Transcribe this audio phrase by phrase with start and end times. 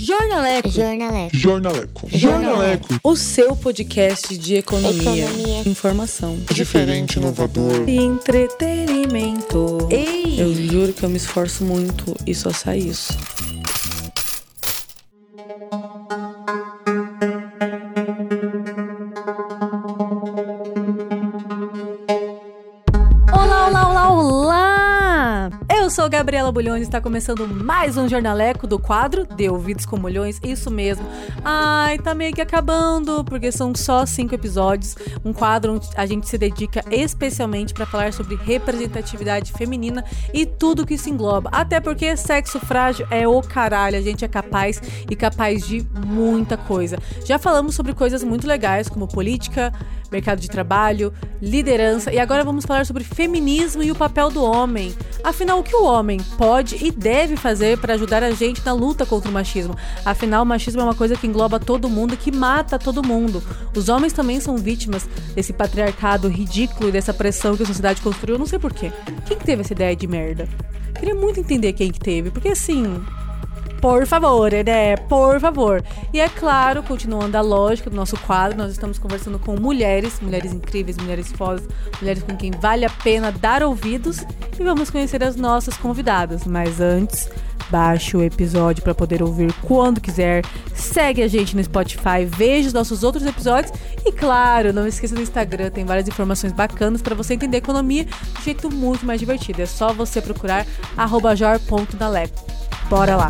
[0.00, 0.70] Jornaleco.
[0.70, 1.36] Jornaleco.
[1.36, 2.08] Jornaleco.
[2.08, 3.00] Jornaleco.
[3.02, 5.62] O seu podcast de economia, Economia.
[5.68, 7.88] informação Diferente, inovador.
[7.88, 9.88] e entretenimento.
[9.90, 10.40] Ei!
[10.40, 13.12] Eu juro que eu me esforço muito e só sai isso.
[26.58, 31.06] Bulhões está começando mais um Jornaleco do quadro De Ouvidos com Mulhões, isso mesmo.
[31.44, 34.96] Ai, tá meio que acabando, porque são só cinco episódios.
[35.24, 40.84] Um quadro onde a gente se dedica especialmente para falar sobre representatividade feminina e tudo
[40.84, 41.48] que isso engloba.
[41.52, 46.56] Até porque sexo frágil é o caralho, a gente é capaz e capaz de muita
[46.56, 46.98] coisa.
[47.24, 49.72] Já falamos sobre coisas muito legais, como política,
[50.10, 54.94] mercado de trabalho, liderança e agora vamos falar sobre feminismo e o papel do homem.
[55.22, 59.04] Afinal, o que o homem pode e deve fazer para ajudar a gente na luta
[59.04, 59.76] contra o machismo?
[60.04, 63.42] Afinal, o machismo é uma coisa que engloba todo mundo e que mata todo mundo.
[63.76, 68.38] Os homens também são vítimas desse patriarcado ridículo e dessa pressão que a sociedade construiu.
[68.38, 68.92] Não sei porquê.
[69.26, 70.48] Quem que teve essa ideia de merda?
[70.98, 73.00] Queria muito entender quem que teve, porque assim,
[73.80, 74.96] por favor, né?
[74.96, 75.82] Por favor.
[76.12, 80.52] E é claro, continuando a lógica do nosso quadro, nós estamos conversando com mulheres, mulheres
[80.52, 81.66] incríveis, mulheres fodas,
[82.00, 84.24] mulheres com quem vale a pena dar ouvidos
[84.58, 86.44] e vamos conhecer as nossas convidadas.
[86.44, 87.28] Mas antes,
[87.70, 90.44] baixe o episódio para poder ouvir quando quiser.
[90.74, 93.72] Segue a gente no Spotify, veja os nossos outros episódios
[94.04, 98.40] e claro, não esqueça do Instagram, tem várias informações bacanas para você entender economia de
[98.40, 99.62] um jeito muito mais divertido.
[99.62, 100.66] É só você procurar
[101.36, 102.57] jor.daleco.
[102.88, 103.28] Bora lá!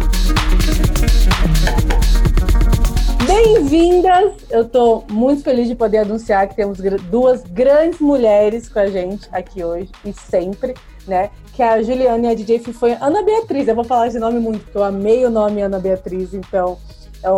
[3.26, 4.34] Bem-vindas!
[4.50, 6.78] Eu tô muito feliz de poder anunciar que temos
[7.10, 10.74] duas grandes mulheres com a gente aqui hoje e sempre,
[11.08, 11.30] né?
[11.54, 12.98] Que é a Juliana e a DJ Fifonha.
[13.00, 16.34] Ana Beatriz, eu vou falar esse nome muito, porque eu amei o nome Ana Beatriz,
[16.34, 16.78] então
[17.20, 17.30] é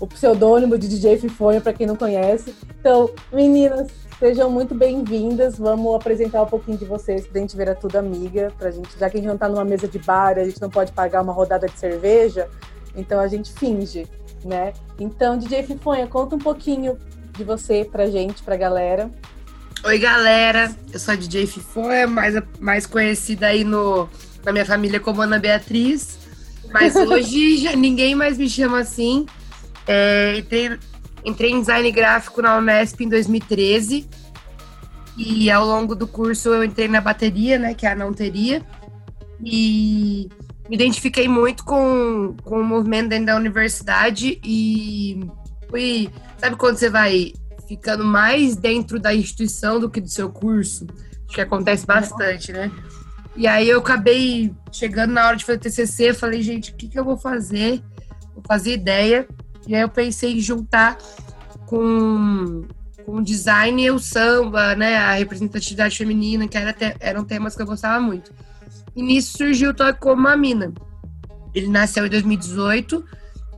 [0.00, 2.54] o, pseudônimo de DJ Fifonha, para quem não conhece.
[2.80, 5.58] Então, meninas, sejam muito bem-vindas.
[5.58, 9.08] Vamos apresentar um pouquinho de vocês pra gente ver a tudo amiga, pra gente, já
[9.10, 11.32] que a gente não tá numa mesa de bar, a gente não pode pagar uma
[11.32, 12.48] rodada de cerveja,
[12.96, 14.06] então a gente finge,
[14.44, 14.72] né?
[14.98, 16.98] Então, DJ Fifonha, conta um pouquinho
[17.36, 19.10] de você pra gente, pra galera.
[19.84, 20.74] Oi, galera.
[20.92, 24.08] Eu sou a DJ Fifonha, mais, mais conhecida aí no,
[24.44, 26.18] na minha família como Ana Beatriz.
[26.70, 29.26] Mas hoje já ninguém mais me chama assim.
[29.92, 30.78] É, entrei,
[31.24, 34.08] entrei em design gráfico na Unesp em 2013.
[35.16, 37.74] E ao longo do curso eu entrei na bateria, né?
[37.74, 38.62] Que é a não teria.
[39.44, 40.28] E
[40.68, 45.20] me identifiquei muito com, com o movimento dentro da universidade e
[45.68, 46.08] fui.
[46.38, 47.32] Sabe quando você vai
[47.66, 50.86] ficando mais dentro da instituição do que do seu curso?
[51.26, 52.70] Que acontece bastante, né?
[53.36, 56.98] E aí eu acabei chegando na hora de fazer TCC, falei, gente, o que, que
[56.98, 57.82] eu vou fazer?
[58.32, 59.26] Vou fazer ideia.
[59.70, 60.98] E aí eu pensei em juntar
[61.66, 62.66] com,
[63.06, 64.96] com o design e o samba, né?
[64.96, 68.32] A representatividade feminina, que era te- eram temas que eu gostava muito.
[68.96, 70.72] E nisso surgiu o Toque Como uma Mina.
[71.54, 73.04] Ele nasceu em 2018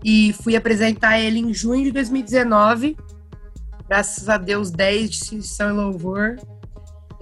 [0.04, 2.94] e fui apresentar ele em junho de 2019.
[3.88, 6.36] Graças a Deus, 10 de instituição e louvor.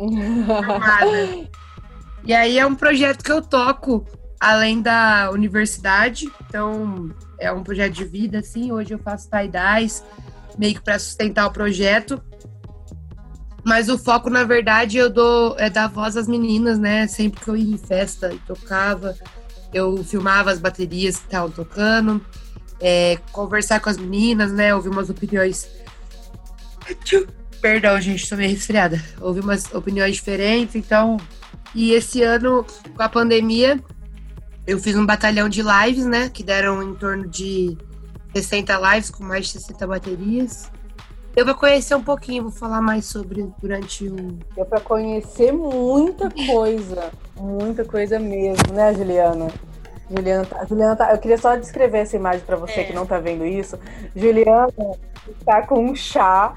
[2.25, 4.05] E aí é um projeto que eu toco
[4.41, 6.27] além da universidade.
[6.49, 8.73] Então, é um projeto de vida, assim.
[8.73, 10.03] Hoje eu faço tie-dyes,
[10.59, 12.21] meio que para sustentar o projeto.
[13.63, 17.07] Mas o foco, na verdade, eu dou é dar voz às meninas, né?
[17.07, 19.15] Sempre que eu ia em festa e tocava,
[19.73, 22.25] eu filmava as baterias que estavam tocando,
[22.81, 24.75] é, conversar com as meninas, né?
[24.75, 25.69] Ouvir umas opiniões.
[27.61, 29.03] Perdão, gente, tô meio resfriada.
[29.21, 31.19] Ouvir umas opiniões diferentes, então.
[31.75, 32.65] E esse ano,
[32.97, 33.79] com a pandemia,
[34.71, 36.29] eu fiz um batalhão de lives, né?
[36.29, 37.77] Que deram em torno de
[38.33, 40.71] 60 lives com mais de 60 baterias.
[41.35, 44.39] Eu vou conhecer um pouquinho, vou falar mais sobre durante o.
[44.55, 49.49] Deu pra conhecer muita coisa, muita coisa mesmo, né, Juliana?
[50.11, 53.19] Juliana, tá, Juliana tá, eu queria só descrever essa imagem pra você que não tá
[53.21, 53.79] vendo isso.
[54.15, 54.69] Juliana
[55.39, 56.53] está com um chá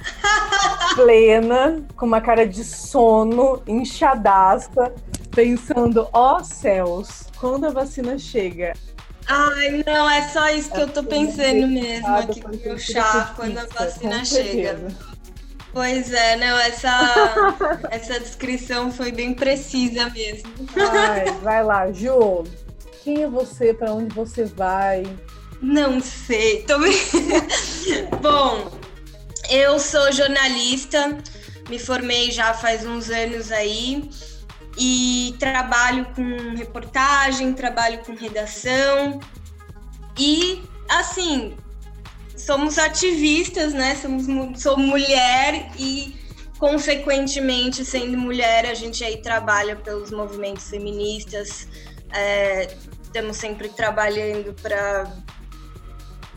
[0.96, 4.92] plena, com uma cara de sono, inchadaça,
[5.32, 8.74] pensando, ó céus, quando a vacina chega?
[9.28, 13.58] Ai, não, é só isso que eu tô pensando mesmo aqui com o chá quando
[13.58, 14.88] a vacina chega.
[15.72, 17.50] Pois é, não, essa,
[17.90, 20.52] essa descrição foi bem precisa mesmo.
[20.76, 22.44] Ai, vai lá, Ju.
[23.04, 23.74] Quem é você?
[23.74, 25.04] Pra onde você vai?
[25.62, 26.78] Não sei, tô.
[28.22, 28.72] Bom,
[29.50, 31.18] eu sou jornalista,
[31.70, 34.10] me formei já faz uns anos aí
[34.78, 39.20] e trabalho com reportagem, trabalho com redação
[40.18, 41.56] e assim,
[42.38, 43.96] somos ativistas, né?
[43.96, 44.26] Somos,
[44.62, 46.16] sou mulher e,
[46.58, 51.68] consequentemente, sendo mulher, a gente aí trabalha pelos movimentos feministas.
[52.16, 52.76] É,
[53.14, 55.06] estamos sempre trabalhando para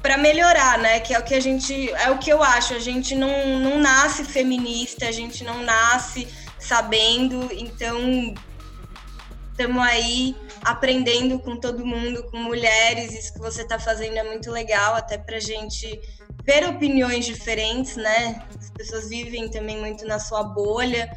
[0.02, 1.00] para melhorar, né?
[1.00, 2.74] Que é o que a gente é o que eu acho.
[2.74, 6.28] A gente não, não nasce feminista, a gente não nasce
[6.58, 7.98] sabendo, então
[9.50, 13.14] estamos aí aprendendo com todo mundo, com mulheres.
[13.14, 15.98] Isso que você está fazendo é muito legal, até para gente
[16.44, 18.46] ver opiniões diferentes, né?
[18.60, 21.10] As pessoas vivem também muito na sua bolha.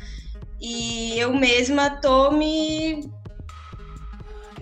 [0.60, 3.19] E eu mesma tô me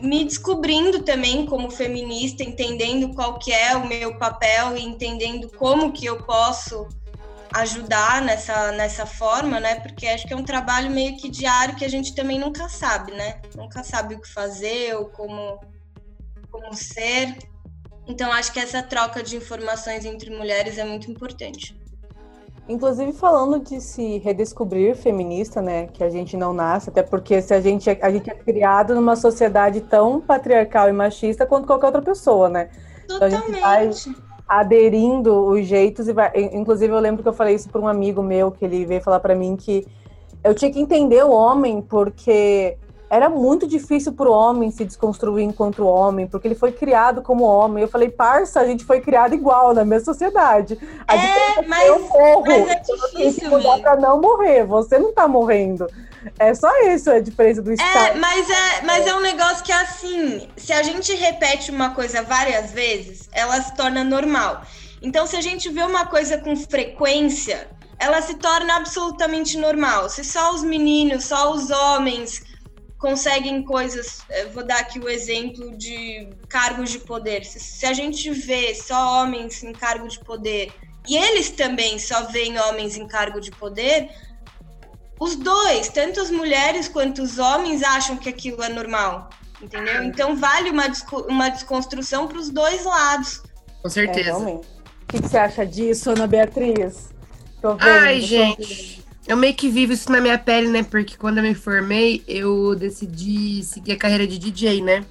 [0.02, 5.92] me descobrindo também como feminista, entendendo qual que é o meu papel e entendendo como
[5.92, 6.88] que eu posso
[7.54, 9.76] ajudar nessa, nessa forma, né?
[9.80, 13.12] Porque acho que é um trabalho meio que diário que a gente também nunca sabe,
[13.14, 13.42] né?
[13.56, 15.60] Nunca sabe o que fazer ou como,
[16.52, 17.38] como ser.
[18.08, 21.76] Então acho que essa troca de informações entre mulheres é muito importante.
[22.70, 27.54] Inclusive falando de se redescobrir feminista, né, que a gente não nasce, até porque se
[27.54, 31.86] a gente é, a gente é criado numa sociedade tão patriarcal e machista quanto qualquer
[31.86, 32.70] outra pessoa, né?
[33.08, 33.48] Totalmente.
[33.48, 34.16] Então a gente vai
[34.48, 38.22] aderindo os jeitos e vai, inclusive eu lembro que eu falei isso para um amigo
[38.22, 39.86] meu que ele veio falar para mim que
[40.44, 42.78] eu tinha que entender o homem porque
[43.10, 47.46] era muito difícil para o homem se desconstruir enquanto homem, porque ele foi criado como
[47.46, 47.82] homem.
[47.82, 50.78] Eu falei, parça, a gente foi criado igual na minha sociedade.
[51.08, 52.44] A é, mas, eu morro.
[52.46, 54.66] Mas é difícil eu para não morrer.
[54.66, 55.88] Você não está morrendo.
[56.38, 57.98] É só isso a diferença do é, estado.
[57.98, 62.22] É, mas é, mas é um negócio que assim, se a gente repete uma coisa
[62.22, 64.62] várias vezes, ela se torna normal.
[65.02, 67.70] Então, se a gente vê uma coisa com frequência,
[68.00, 70.10] ela se torna absolutamente normal.
[70.10, 72.44] Se só os meninos, só os homens
[72.98, 74.24] conseguem coisas.
[74.30, 77.46] Eh, vou dar aqui o exemplo de cargos de poder.
[77.46, 80.72] Se, se, a gente vê só homens em cargo de poder
[81.08, 84.10] e eles também só veem homens em cargo de poder,
[85.20, 89.30] os dois, tanto as mulheres quanto os homens, acham que aquilo é normal.
[89.62, 90.04] Entendeu?
[90.04, 90.86] Então vale uma,
[91.28, 93.42] uma desconstrução para os dois lados.
[93.82, 94.30] Com certeza.
[94.30, 94.62] É, o
[95.08, 97.10] que, que, você acha disso, Ana Beatriz?
[97.80, 99.07] Ai, gente.
[99.28, 100.84] Eu meio que vivo isso na minha pele, né?
[100.84, 105.04] Porque quando eu me formei, eu decidi seguir a carreira de DJ, né?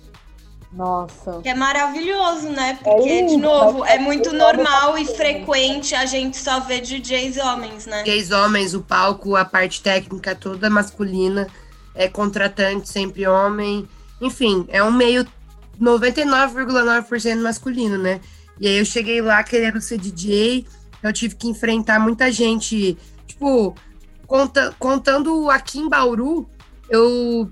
[0.73, 1.41] Nossa.
[1.43, 2.79] Que é maravilhoso, né?
[2.83, 7.37] Porque, é lindo, de novo, é muito normal e frequente a gente só ver DJs
[7.39, 8.03] homens, né?
[8.03, 11.47] DJs homens, o palco, a parte técnica toda masculina,
[11.95, 13.89] é contratante sempre homem.
[14.21, 15.27] Enfim, é um meio
[15.81, 18.21] 99,9% masculino, né?
[18.59, 20.67] E aí eu cheguei lá querendo ser DJ,
[21.03, 22.97] eu tive que enfrentar muita gente,
[23.27, 23.75] tipo,
[24.27, 26.49] Conta, contando aqui em Bauru,
[26.89, 27.51] eu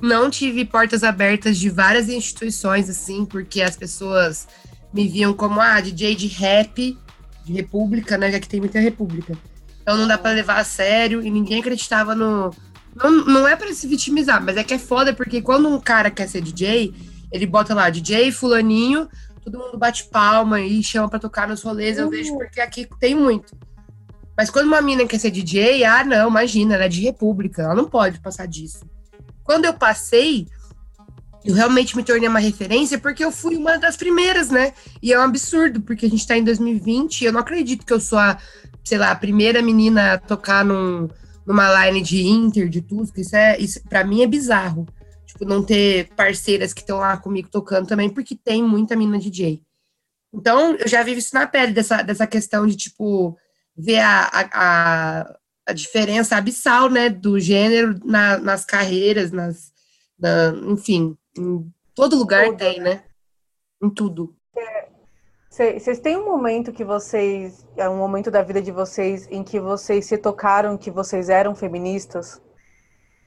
[0.00, 4.46] não tive portas abertas de várias instituições, assim, porque as pessoas
[4.92, 6.98] me viam como, ah, DJ de rap,
[7.44, 9.36] de república, né, já que tem muita república.
[9.82, 12.50] Então não dá para levar a sério e ninguém acreditava no...
[12.94, 16.10] Não, não é para se vitimizar, mas é que é foda, porque quando um cara
[16.10, 16.94] quer ser DJ,
[17.32, 19.08] ele bota lá, DJ fulaninho,
[19.44, 23.14] todo mundo bate palma e chama para tocar nos rolês, eu vejo porque aqui tem
[23.14, 23.54] muito.
[24.36, 27.74] Mas quando uma mina quer ser DJ, ah, não, imagina, ela é de república, ela
[27.74, 28.84] não pode passar disso.
[29.44, 30.48] Quando eu passei,
[31.44, 34.72] eu realmente me tornei uma referência porque eu fui uma das primeiras, né?
[35.02, 37.92] E é um absurdo, porque a gente tá em 2020 e eu não acredito que
[37.92, 38.38] eu sou a,
[38.82, 41.08] sei lá, a primeira menina a tocar num,
[41.46, 43.20] numa line de Inter, de Tusca.
[43.20, 44.86] Isso, é, isso para mim é bizarro.
[45.26, 49.62] Tipo, não ter parceiras que estão lá comigo tocando também, porque tem muita mina DJ.
[50.32, 53.36] Então, eu já vivo isso na pele, dessa, dessa questão de, tipo,
[53.76, 59.72] ver a, a, a diferença abissal né, do gênero na, nas carreiras, nas,
[60.18, 63.04] na, enfim, em todo lugar tudo, tem, né?
[63.82, 64.36] Em tudo.
[65.50, 69.60] Vocês têm um momento que vocês, é um momento da vida de vocês em que
[69.60, 72.42] vocês se tocaram que vocês eram feministas?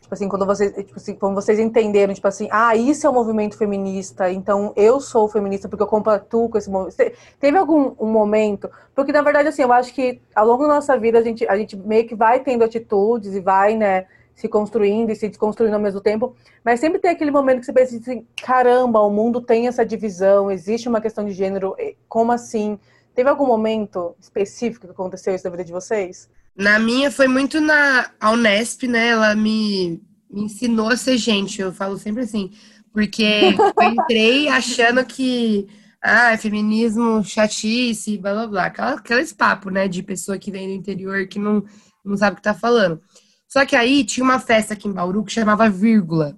[0.02, 3.12] Tipo assim, quando vocês, tipo assim, quando vocês entenderam, tipo assim, ah, isso é o
[3.12, 6.96] um movimento feminista, então eu sou feminista porque eu compactuo com esse movimento.
[7.40, 8.70] Teve algum um momento?
[8.96, 11.58] Porque, na verdade, assim, eu acho que ao longo da nossa vida a gente, a
[11.58, 15.82] gente meio que vai tendo atitudes e vai, né, se construindo e se desconstruindo ao
[15.82, 19.68] mesmo tempo, mas sempre tem aquele momento que você pensa assim, caramba, o mundo tem
[19.68, 21.76] essa divisão, existe uma questão de gênero,
[22.08, 22.80] como assim?
[23.16, 26.30] Teve algum momento específico que aconteceu isso na vida de vocês?
[26.58, 29.10] Na minha foi muito na a Unesp, né?
[29.10, 31.62] Ela me, me ensinou a ser gente.
[31.62, 32.52] Eu falo sempre assim,
[32.92, 35.68] porque eu entrei achando que
[36.02, 38.66] ah, é feminismo chatice, blá blá blá.
[38.66, 39.88] Aquela, aqueles papos, né?
[39.88, 41.64] De pessoa que vem do interior que não,
[42.04, 43.00] não sabe o que tá falando.
[43.48, 46.36] Só que aí tinha uma festa aqui em Bauru que chamava Vírgula.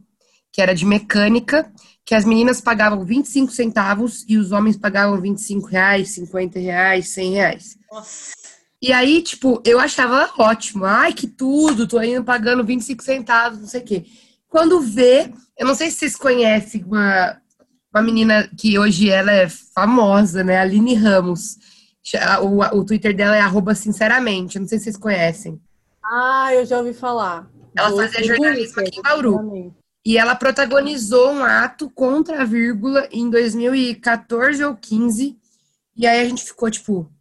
[0.51, 1.71] que era de mecânica,
[2.05, 7.33] que as meninas pagavam 25 centavos e os homens pagavam 25 reais, 50 reais, 100
[7.33, 7.77] reais.
[7.91, 8.38] Nossa.
[8.81, 10.85] E aí, tipo, eu achava ótimo.
[10.85, 14.05] Ai, que tudo, tô indo pagando 25 centavos, não sei o quê.
[14.47, 17.37] Quando vê, eu não sei se vocês conhecem uma,
[17.93, 20.57] uma menina que hoje ela é famosa, né?
[20.57, 21.57] Aline Ramos.
[22.41, 25.61] O, o Twitter dela é arroba sinceramente, não sei se vocês conhecem.
[26.03, 27.47] Ah, eu já ouvi falar.
[27.77, 29.75] Ela fazia jornalismo aqui em Bauru.
[30.05, 35.37] E ela protagonizou um ato contra a vírgula em 2014 ou 15.
[35.95, 37.11] E aí a gente ficou, tipo,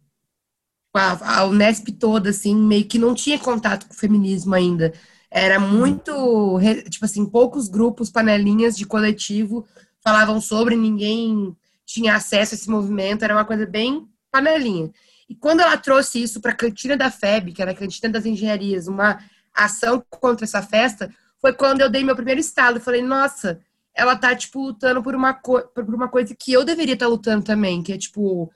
[0.93, 4.93] a, a Unesp toda, assim, meio que não tinha contato com o feminismo ainda.
[5.31, 9.65] Era muito, tipo assim, poucos grupos, panelinhas de coletivo
[10.03, 11.55] falavam sobre, ninguém
[11.85, 14.91] tinha acesso a esse movimento, era uma coisa bem panelinha.
[15.29, 18.25] E quando ela trouxe isso para a cantina da FEB, que era a cantina das
[18.25, 19.19] engenharias, uma
[19.53, 23.59] ação contra essa festa, foi quando eu dei meu primeiro estalo e falei, nossa,
[23.93, 27.43] ela tá, tipo, lutando por uma, por uma coisa que eu deveria estar tá lutando
[27.43, 28.51] também, que é, tipo,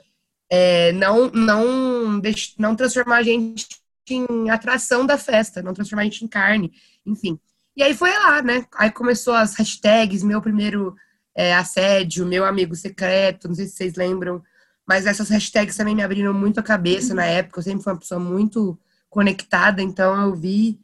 [0.56, 2.22] é, não, não,
[2.60, 3.66] não transformar a gente
[4.08, 6.72] em atração da festa, não transformar a gente em carne,
[7.04, 7.40] enfim.
[7.76, 8.64] E aí foi lá, né?
[8.76, 10.94] Aí começou as hashtags, meu primeiro
[11.36, 14.44] é, assédio, meu amigo secreto, não sei se vocês lembram,
[14.88, 18.00] mas essas hashtags também me abriram muito a cabeça na época, eu sempre fui uma
[18.00, 18.78] pessoa muito
[19.10, 20.80] conectada, então eu vi,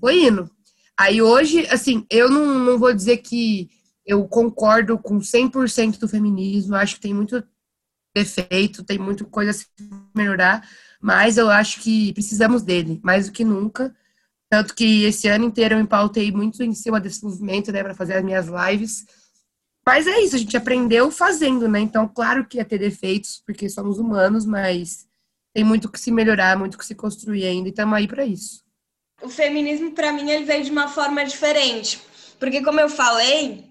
[0.00, 0.50] foi indo.
[0.98, 3.70] Aí hoje, assim, eu não, não vou dizer que
[4.04, 7.40] eu concordo com 100% do feminismo, acho que tem muito
[8.22, 9.66] defeito, tem muita coisa a se
[10.14, 10.68] melhorar,
[11.00, 13.94] mas eu acho que precisamos dele, mais do que nunca.
[14.48, 18.14] Tanto que esse ano inteiro eu empautei muito em cima desse movimento, né, para fazer
[18.14, 19.04] as minhas lives.
[19.84, 21.78] Mas é isso, a gente aprendeu fazendo, né?
[21.78, 25.06] Então, claro que ia ter defeitos, porque somos humanos, mas
[25.54, 28.66] tem muito que se melhorar, muito que se construir ainda, e estamos aí para isso
[29.22, 32.00] o feminismo para mim ele veio de uma forma diferente,
[32.38, 33.64] porque como eu falei,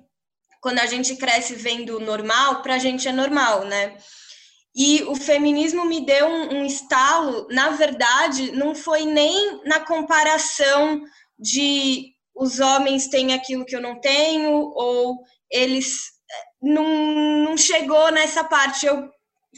[0.61, 3.95] quando a gente cresce vendo normal, para a gente é normal, né?
[4.75, 11.01] E o feminismo me deu um, um estalo, na verdade, não foi nem na comparação
[11.39, 16.85] de os homens têm aquilo que eu não tenho, ou eles eh, não,
[17.45, 18.85] não chegou nessa parte.
[18.85, 19.09] Eu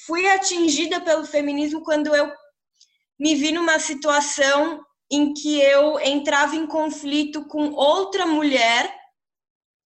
[0.06, 2.32] fui atingida pelo feminismo quando eu
[3.20, 4.80] me vi numa situação
[5.12, 8.94] em que eu entrava em conflito com outra mulher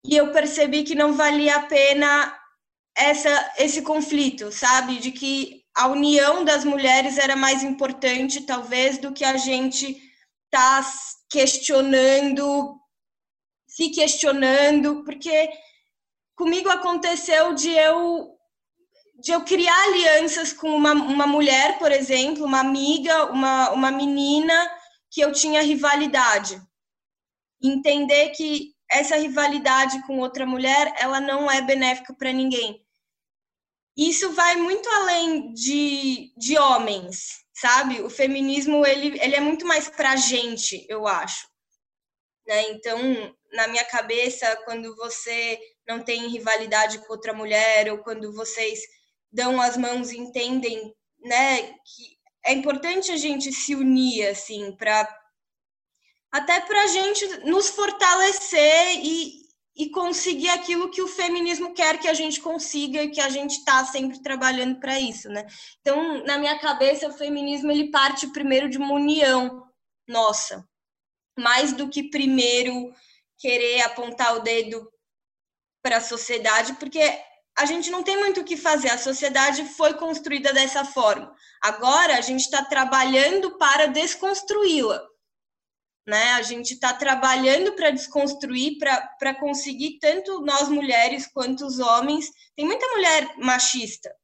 [0.04, 2.39] e eu percebi que não valia a pena
[2.96, 4.98] essa, esse conflito, sabe?
[4.98, 9.96] De que a união das mulheres era mais importante, talvez, do que a gente
[10.50, 10.84] tá
[11.30, 12.78] questionando,
[13.66, 15.50] se questionando, porque
[16.36, 18.36] comigo aconteceu de eu
[19.22, 24.54] de eu criar alianças com uma, uma mulher, por exemplo, uma amiga, uma, uma menina,
[25.10, 26.58] que eu tinha rivalidade.
[27.62, 32.84] Entender que essa rivalidade com outra mulher, ela não é benéfica para ninguém.
[33.96, 38.00] Isso vai muito além de, de homens, sabe?
[38.00, 41.48] O feminismo, ele, ele é muito mais para gente, eu acho.
[42.46, 42.70] Né?
[42.70, 42.98] Então,
[43.52, 48.80] na minha cabeça, quando você não tem rivalidade com outra mulher, ou quando vocês
[49.30, 55.04] dão as mãos e entendem né, que é importante a gente se unir, assim, para
[56.30, 59.40] até para a gente nos fortalecer e,
[59.76, 63.58] e conseguir aquilo que o feminismo quer que a gente consiga e que a gente
[63.58, 65.46] está sempre trabalhando para isso, né?
[65.80, 69.66] Então, na minha cabeça, o feminismo ele parte primeiro de uma união
[70.06, 70.66] nossa,
[71.38, 72.92] mais do que primeiro
[73.38, 74.90] querer apontar o dedo
[75.82, 77.00] para a sociedade, porque
[77.58, 81.34] a gente não tem muito o que fazer, a sociedade foi construída dessa forma.
[81.62, 85.09] Agora a gente está trabalhando para desconstruí-la.
[86.06, 86.32] Né?
[86.32, 92.30] A gente está trabalhando para desconstruir, para conseguir, tanto nós mulheres quanto os homens.
[92.56, 94.14] Tem muita mulher machista,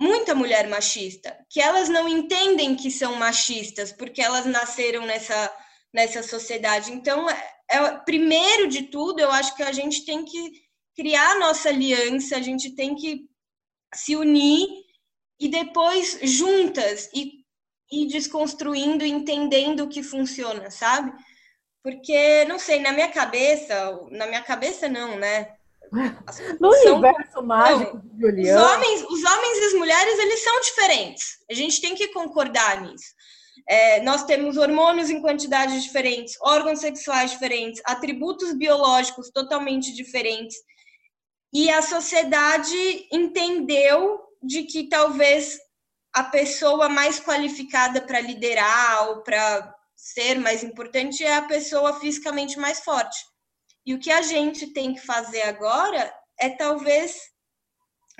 [0.00, 5.52] muita mulher machista, que elas não entendem que são machistas, porque elas nasceram nessa,
[5.92, 6.92] nessa sociedade.
[6.92, 11.68] Então, é, é, primeiro de tudo, eu acho que a gente tem que criar nossa
[11.68, 13.28] aliança, a gente tem que
[13.94, 14.66] se unir
[15.38, 17.35] e depois juntas e
[17.90, 21.12] ir desconstruindo, entendendo o que funciona, sabe?
[21.82, 25.52] Porque, não sei, na minha cabeça, na minha cabeça não, né?
[26.60, 28.60] No são, universo mágico Juliana.
[28.60, 31.38] Os homens, os homens e as mulheres, eles são diferentes.
[31.48, 33.14] A gente tem que concordar nisso.
[33.68, 40.56] É, nós temos hormônios em quantidades diferentes, órgãos sexuais diferentes, atributos biológicos totalmente diferentes.
[41.52, 45.58] E a sociedade entendeu de que talvez
[46.16, 52.58] a pessoa mais qualificada para liderar ou para ser mais importante é a pessoa fisicamente
[52.58, 53.18] mais forte.
[53.84, 57.20] E o que a gente tem que fazer agora é talvez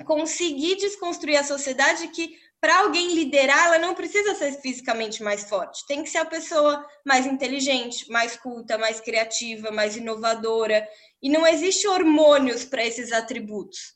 [0.05, 5.83] conseguir desconstruir a sociedade que para alguém liderar, ela não precisa ser fisicamente mais forte.
[5.87, 10.87] Tem que ser a pessoa mais inteligente, mais culta, mais criativa, mais inovadora.
[11.19, 13.95] E não existe hormônios para esses atributos.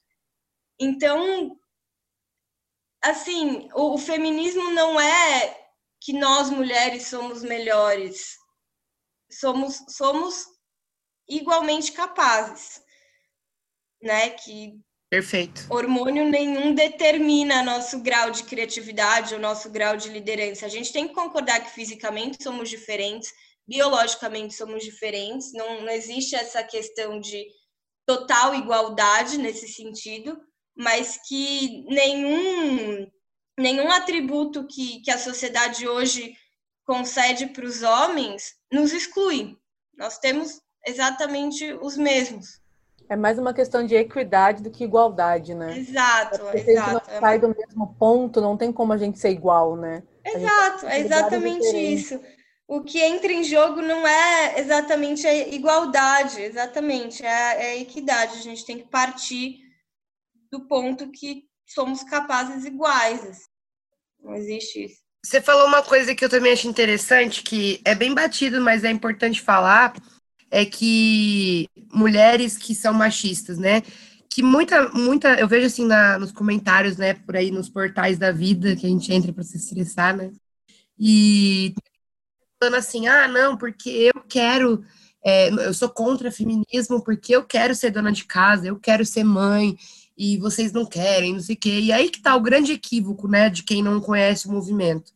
[0.80, 1.56] Então,
[3.02, 5.58] assim, o, o, feminismo não é
[6.00, 8.38] que nós mulheres somos melhores.
[9.32, 10.46] Somos somos
[11.28, 12.82] igualmente capazes,
[14.02, 14.30] né?
[14.32, 14.80] Que
[15.12, 15.68] Perfeito.
[15.70, 20.66] Hormônio nenhum determina nosso grau de criatividade, o nosso grau de liderança.
[20.66, 23.30] A gente tem que concordar que fisicamente somos diferentes,
[23.68, 27.46] biologicamente somos diferentes, não, não existe essa questão de
[28.06, 30.40] total igualdade nesse sentido,
[30.76, 33.08] mas que nenhum,
[33.58, 36.36] nenhum atributo que, que a sociedade hoje
[36.86, 39.58] concede para os homens nos exclui.
[39.98, 42.60] Nós temos exatamente os mesmos.
[43.08, 45.78] É mais uma questão de equidade do que igualdade, né?
[45.78, 46.90] Exato, Porque exato.
[46.90, 50.02] Se a gente sai do mesmo ponto, não tem como a gente ser igual, né?
[50.24, 52.20] Exato, é exatamente isso.
[52.68, 57.78] O que entra em jogo não é exatamente a igualdade, exatamente, é a, é a
[57.78, 58.38] equidade.
[58.38, 59.60] A gente tem que partir
[60.52, 63.24] do ponto que somos capazes iguais.
[63.26, 63.46] Assim.
[64.24, 65.02] Não existe isso.
[65.24, 68.90] Você falou uma coisa que eu também acho interessante, que é bem batido, mas é
[68.90, 69.94] importante falar,
[70.50, 73.84] é que mulheres que são machistas, né?
[74.28, 78.32] Que muita, muita, eu vejo assim na, nos comentários, né, por aí nos portais da
[78.32, 80.32] vida que a gente entra para se estressar, né?
[80.98, 81.76] E
[82.60, 84.84] falando assim, ah, não, porque eu quero,
[85.24, 89.24] é, eu sou contra feminismo porque eu quero ser dona de casa, eu quero ser
[89.24, 89.78] mãe
[90.18, 91.80] e vocês não querem, não sei o quê.
[91.80, 95.12] E aí que tá o grande equívoco, né, de quem não conhece o movimento.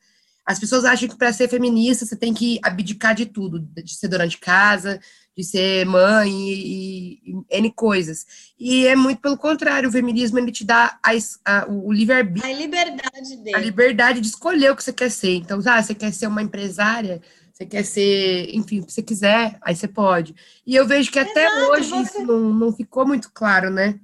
[0.45, 4.07] As pessoas acham que para ser feminista você tem que abdicar de tudo, de ser
[4.07, 4.99] dona de casa,
[5.35, 8.25] de ser mãe e, e, e, N coisas.
[8.57, 11.11] E é muito pelo contrário, o feminismo ele te dá a,
[11.45, 12.53] a, o livre-arbítrio.
[12.53, 13.55] A liberdade dele.
[13.55, 15.35] A liberdade de escolher o que você quer ser.
[15.35, 19.57] Então, ah, você quer ser uma empresária, você quer ser, enfim, o que você quiser,
[19.61, 20.35] aí você pode.
[20.65, 22.17] E eu vejo que até Exato, hoje você...
[22.17, 23.99] isso não, não ficou muito claro, né?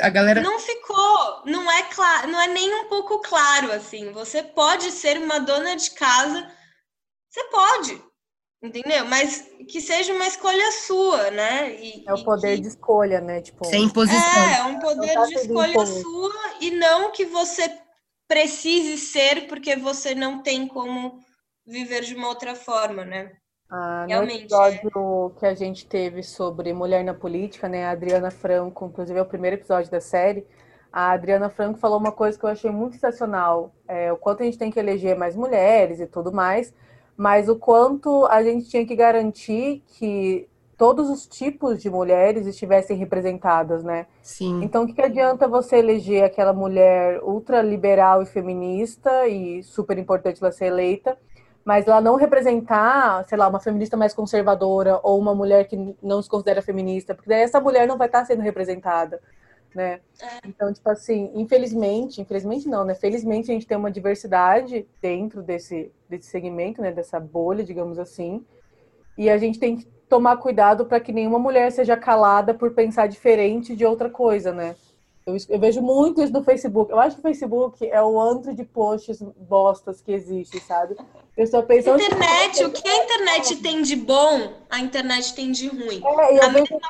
[0.00, 0.40] A galera.
[0.40, 4.12] Não ficou, não é claro, não é nem um pouco claro assim.
[4.12, 6.48] Você pode ser uma dona de casa,
[7.28, 8.02] você pode,
[8.62, 9.04] entendeu?
[9.06, 11.74] Mas que seja uma escolha sua, né?
[11.74, 12.62] E, é o poder que...
[12.62, 13.40] de escolha, né?
[13.40, 14.20] Tipo, sem imposição.
[14.20, 17.76] É, é um poder tá de escolha sua e não que você
[18.28, 21.18] precise ser porque você não tem como
[21.66, 23.32] viver de uma outra forma, né?
[23.74, 27.86] Ah, no episódio que a gente teve sobre mulher na política, né?
[27.86, 30.46] A Adriana Franco, inclusive é o primeiro episódio da série.
[30.92, 34.44] A Adriana Franco falou uma coisa que eu achei muito sensacional: é, o quanto a
[34.44, 36.74] gente tem que eleger mais mulheres e tudo mais,
[37.16, 42.98] mas o quanto a gente tinha que garantir que todos os tipos de mulheres estivessem
[42.98, 44.06] representadas, né?
[44.20, 44.62] Sim.
[44.62, 50.42] Então, o que, que adianta você eleger aquela mulher ultraliberal e feminista e super importante
[50.42, 51.16] ela ser eleita,
[51.64, 56.20] mas ela não representar, sei lá, uma feminista mais conservadora ou uma mulher que não
[56.20, 59.20] se considera feminista, porque daí essa mulher não vai estar sendo representada,
[59.74, 60.00] né?
[60.20, 60.46] É.
[60.46, 62.94] Então, tipo assim, infelizmente, infelizmente não, né?
[62.94, 66.90] Felizmente a gente tem uma diversidade dentro desse, desse segmento, né?
[66.90, 68.44] Dessa bolha, digamos assim,
[69.16, 73.06] e a gente tem que tomar cuidado para que nenhuma mulher seja calada por pensar
[73.06, 74.74] diferente de outra coisa, né?
[75.24, 76.90] Eu, eu, vejo muito isso no Facebook.
[76.90, 80.96] Eu acho que o Facebook é o antro de posts bostas que existe, sabe?
[81.36, 81.90] Pessoa pensa.
[81.90, 86.02] Internet, o que a internet tem de bom, a internet tem de ruim.
[86.04, 86.52] É, a vejo...
[86.52, 86.80] mesma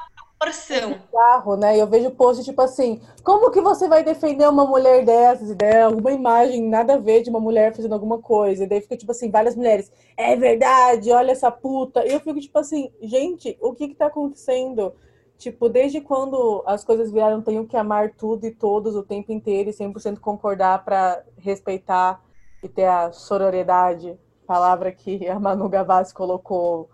[0.42, 0.99] proporção.
[1.12, 1.79] Carro, né?
[1.79, 5.51] Eu vejo posts tipo assim: como que você vai defender uma mulher dessas?
[5.51, 8.64] E daí alguma imagem nada a ver de uma mulher fazendo alguma coisa.
[8.64, 9.92] E daí fica tipo assim: várias mulheres.
[10.16, 12.05] É verdade, olha essa puta.
[12.07, 14.95] E eu fico tipo assim: gente, o que que tá acontecendo?
[15.42, 19.70] Tipo, desde quando as coisas viraram tenho que amar tudo e todos o tempo inteiro
[19.70, 22.22] e 100% concordar para respeitar
[22.62, 26.88] e ter a sororidade, palavra que a Manu Gavassi colocou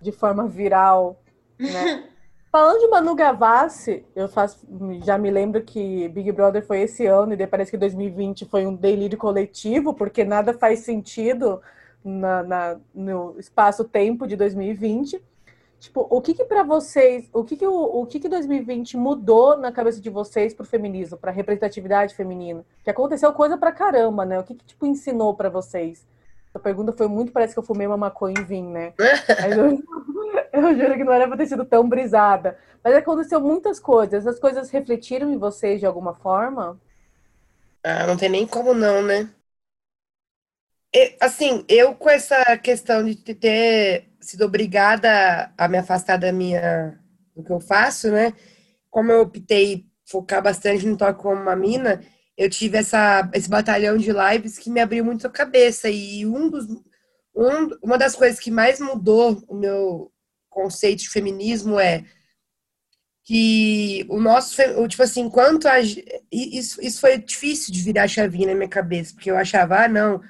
[0.00, 1.20] de forma viral,
[1.58, 2.08] né?
[2.50, 4.66] Falando de Manu Gavassi, eu faço,
[5.02, 8.74] já me lembro que Big Brother foi esse ano e parece que 2020 foi um
[8.74, 11.60] delírio coletivo, porque nada faz sentido
[12.02, 15.20] na, na no espaço-tempo de 2020.
[15.84, 19.54] Tipo, o que que para vocês, o que que o, o que que 2020 mudou
[19.58, 22.64] na cabeça de vocês pro feminismo, pra representatividade feminina?
[22.82, 24.40] Que aconteceu coisa pra caramba, né?
[24.40, 26.06] O que que, tipo, ensinou para vocês?
[26.54, 28.94] A pergunta foi muito, parece que eu fumei uma maconha e vim, né?
[29.44, 29.84] Eu,
[30.72, 32.58] eu juro que não era pra ter sido tão brisada.
[32.82, 34.26] Mas aconteceu muitas coisas.
[34.26, 36.80] As coisas refletiram em vocês de alguma forma?
[37.82, 39.28] Ah, não tem nem como não, né?
[40.94, 46.98] E, assim, eu com essa questão de ter sido obrigada a me afastar da minha
[47.34, 48.32] do que eu faço, né?
[48.90, 52.00] Como eu optei focar bastante no toque como uma mina,
[52.36, 55.88] eu tive essa, esse batalhão de lives que me abriu muito a cabeça.
[55.88, 56.66] E um dos,
[57.34, 60.12] um, uma das coisas que mais mudou o meu
[60.50, 62.04] conceito de feminismo é
[63.24, 64.56] que o nosso,
[64.86, 65.80] tipo assim, enquanto a,
[66.30, 69.88] isso, isso foi difícil de virar a chavinha na minha cabeça, porque eu achava, ah,
[69.88, 70.20] não,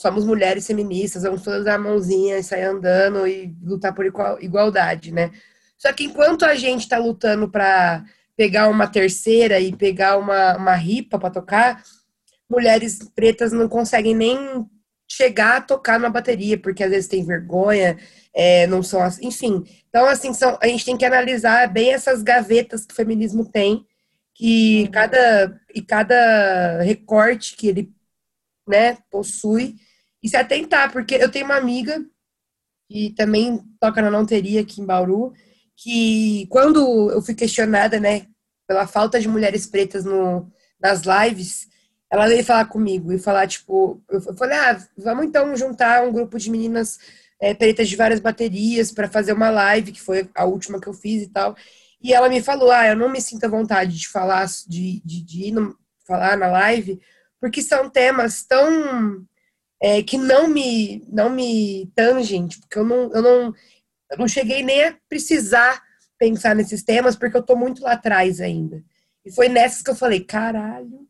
[0.00, 4.40] somos mulheres feministas, vamos todas dar a mãozinha e sair andando e lutar por igual,
[4.40, 5.30] igualdade, né?
[5.76, 8.02] Só que enquanto a gente está lutando para
[8.34, 11.82] pegar uma terceira e pegar uma, uma ripa para tocar,
[12.48, 14.66] mulheres pretas não conseguem nem
[15.06, 17.98] chegar a tocar na bateria, porque às vezes tem vergonha,
[18.32, 19.64] é, não são assim, enfim.
[19.90, 23.84] Então, assim, são, a gente tem que analisar bem essas gavetas que o feminismo tem,
[24.34, 24.90] que uhum.
[24.92, 27.92] cada, e cada recorte que ele
[28.66, 29.76] né, possui,
[30.22, 32.04] e se atentar, porque eu tenho uma amiga
[32.88, 35.32] que também toca na Não Teria aqui em Bauru,
[35.76, 38.26] que quando eu fui questionada, né,
[38.66, 41.68] pela falta de mulheres pretas no, nas lives,
[42.10, 46.38] ela veio falar comigo e falar, tipo, eu falei, ah, vamos então juntar um grupo
[46.38, 46.98] de meninas
[47.40, 50.92] é, pretas de várias baterias para fazer uma live, que foi a última que eu
[50.92, 51.56] fiz e tal.
[52.02, 55.22] E ela me falou, ah, eu não me sinto à vontade de falar, de, de,
[55.24, 57.00] de ir no, falar na live,
[57.40, 59.24] porque são temas tão
[59.82, 63.54] é, que não me não me tangem, porque tipo, eu não, eu não
[64.10, 65.82] eu não cheguei nem a precisar
[66.18, 68.82] pensar nesses temas, porque eu tô muito lá atrás ainda.
[69.24, 71.08] E foi nessas que eu falei, caralho.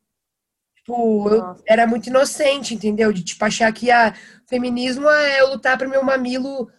[0.76, 3.12] Tipo, eu era muito inocente, entendeu?
[3.12, 4.14] De tipo achar que a ah,
[4.48, 6.70] feminismo é eu lutar pro meu mamilo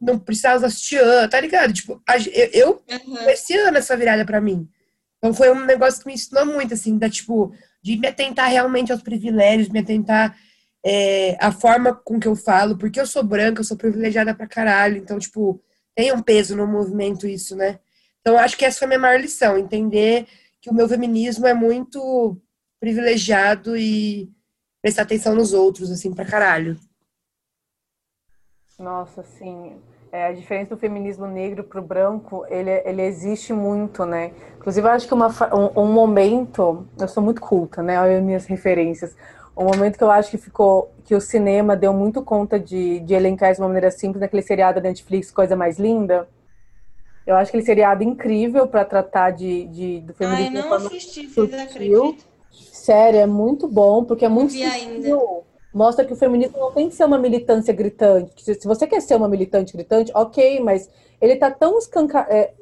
[0.00, 1.72] não precisar assistir, tá ligado?
[1.72, 3.28] Tipo, eu, eu uhum.
[3.28, 4.68] esse ano essa virada para mim.
[5.18, 8.92] Então foi um negócio que me ensinou muito, assim, da tipo, de me atentar realmente
[8.92, 10.36] aos privilégios, me atentar
[10.84, 14.46] é, a forma com que eu falo, porque eu sou branca, eu sou privilegiada pra
[14.46, 15.60] caralho, então, tipo,
[15.94, 17.78] tem um peso no movimento isso, né?
[18.20, 20.26] Então, acho que essa foi a minha maior lição, entender
[20.60, 22.36] que o meu feminismo é muito
[22.80, 24.30] privilegiado e
[24.80, 26.78] prestar atenção nos outros, assim, pra caralho.
[28.78, 29.76] Nossa, sim.
[30.10, 34.32] É, a diferença do feminismo negro pro branco, ele, ele existe muito, né?
[34.56, 38.00] Inclusive, eu acho que uma, um, um momento, eu sou muito culta, né?
[38.00, 39.14] Olha as minhas referências.
[39.58, 43.12] Um momento que eu acho que ficou, que o cinema deu muito conta de, de
[43.12, 46.28] elencar de uma maneira simples naquele seriado da Netflix, Coisa Mais Linda.
[47.26, 50.58] Eu acho aquele seriado incrível para tratar de, de, do feminismo.
[50.58, 52.16] Ai, não assisti, vocês acreditam?
[52.52, 55.44] Sério, é muito bom, porque é muito sutil.
[55.74, 58.54] Mostra que o feminismo não tem que ser uma militância gritante.
[58.54, 60.88] Se você quer ser uma militante gritante, ok, mas
[61.20, 62.52] ele tá tão escancarado, é,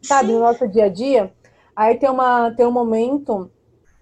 [0.00, 1.30] sabe, no nosso dia a dia.
[1.76, 3.50] Aí tem, uma, tem um momento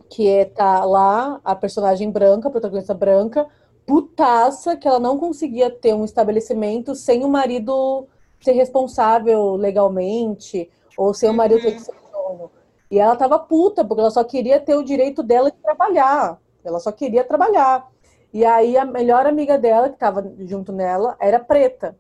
[0.09, 3.47] que é, tá lá a personagem branca, a protagonista branca,
[3.87, 8.07] putaça que ela não conseguia ter um estabelecimento sem o marido
[8.41, 12.51] ser responsável legalmente, ou sem o marido ter que ser dono.
[12.91, 16.39] E ela tava puta, porque ela só queria ter o direito dela de trabalhar.
[16.63, 17.91] Ela só queria trabalhar.
[18.33, 21.97] E aí a melhor amiga dela, que estava junto nela, era preta.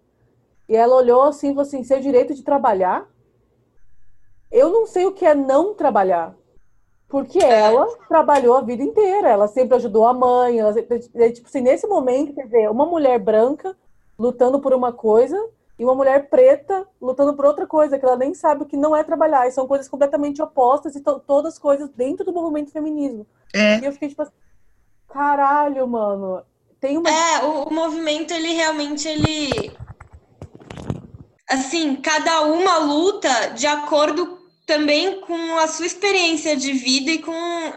[0.68, 3.08] E ela olhou assim falou assim: seu direito de trabalhar?
[4.50, 6.34] Eu não sei o que é não trabalhar.
[7.14, 11.46] Porque ela trabalhou a vida inteira, ela sempre ajudou a mãe, ela sempre, é, tipo
[11.46, 13.77] assim, nesse momento, quer dizer, uma mulher branca
[14.18, 15.40] lutando por uma coisa
[15.79, 18.96] e uma mulher preta lutando por outra coisa, que ela nem sabe o que não
[18.96, 23.24] é trabalhar, e são coisas completamente opostas e todas coisas dentro do movimento feminismo.
[23.55, 23.79] É.
[23.79, 24.33] E eu fiquei tipo assim,
[25.09, 26.42] caralho, mano,
[26.81, 27.09] tem uma...
[27.09, 29.72] É, o, o movimento, ele realmente, ele...
[31.48, 37.72] Assim, cada uma luta de acordo também com a sua experiência de vida e com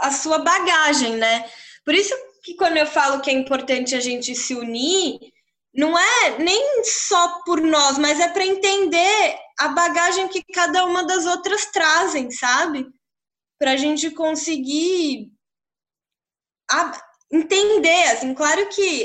[0.00, 1.48] a sua bagagem, né?
[1.84, 5.18] Por isso que quando eu falo que é importante a gente se unir,
[5.72, 11.04] não é nem só por nós, mas é para entender a bagagem que cada uma
[11.04, 12.86] das outras trazem, sabe?
[13.58, 15.30] Para a gente conseguir
[17.30, 19.04] entender, assim, claro que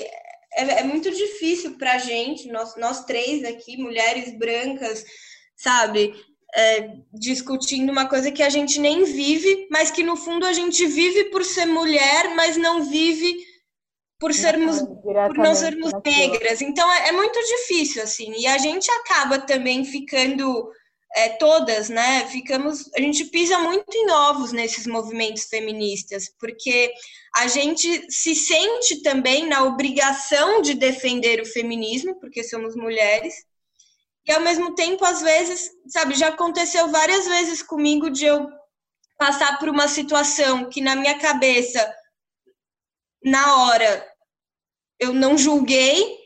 [0.54, 5.04] é, é muito difícil para a gente, nós, nós três aqui, mulheres brancas,
[5.56, 6.16] sabe?
[6.56, 10.86] É, discutindo uma coisa que a gente nem vive, mas que no fundo a gente
[10.88, 13.36] vive por ser mulher, mas não vive
[14.18, 16.62] por sermos por não sermos negras.
[16.62, 18.34] Então é, é, muito difícil assim.
[18.38, 20.72] E a gente acaba também ficando
[21.14, 22.26] é, todas, né?
[22.28, 26.94] Ficamos, a gente pisa muito em ovos nesses movimentos feministas, porque
[27.36, 33.34] a gente se sente também na obrigação de defender o feminismo, porque somos mulheres
[34.28, 38.48] e ao mesmo tempo, às vezes, sabe, já aconteceu várias vezes comigo de eu
[39.18, 41.96] passar por uma situação que na minha cabeça,
[43.24, 44.08] na hora,
[45.00, 46.18] eu não julguei,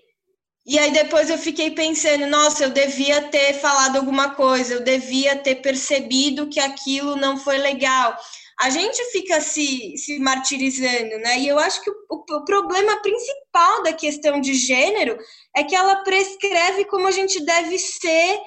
[0.65, 5.35] E aí depois eu fiquei pensando, nossa, eu devia ter falado alguma coisa, eu devia
[5.35, 8.15] ter percebido que aquilo não foi legal.
[8.61, 11.39] A gente fica se, se martirizando, né?
[11.39, 15.17] E eu acho que o, o problema principal da questão de gênero
[15.55, 18.39] é que ela prescreve como a gente deve ser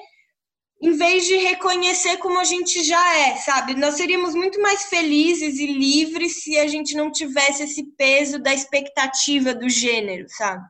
[0.83, 3.73] em vez de reconhecer como a gente já é, sabe?
[3.73, 8.53] Nós seríamos muito mais felizes e livres se a gente não tivesse esse peso da
[8.53, 10.61] expectativa do gênero, sabe?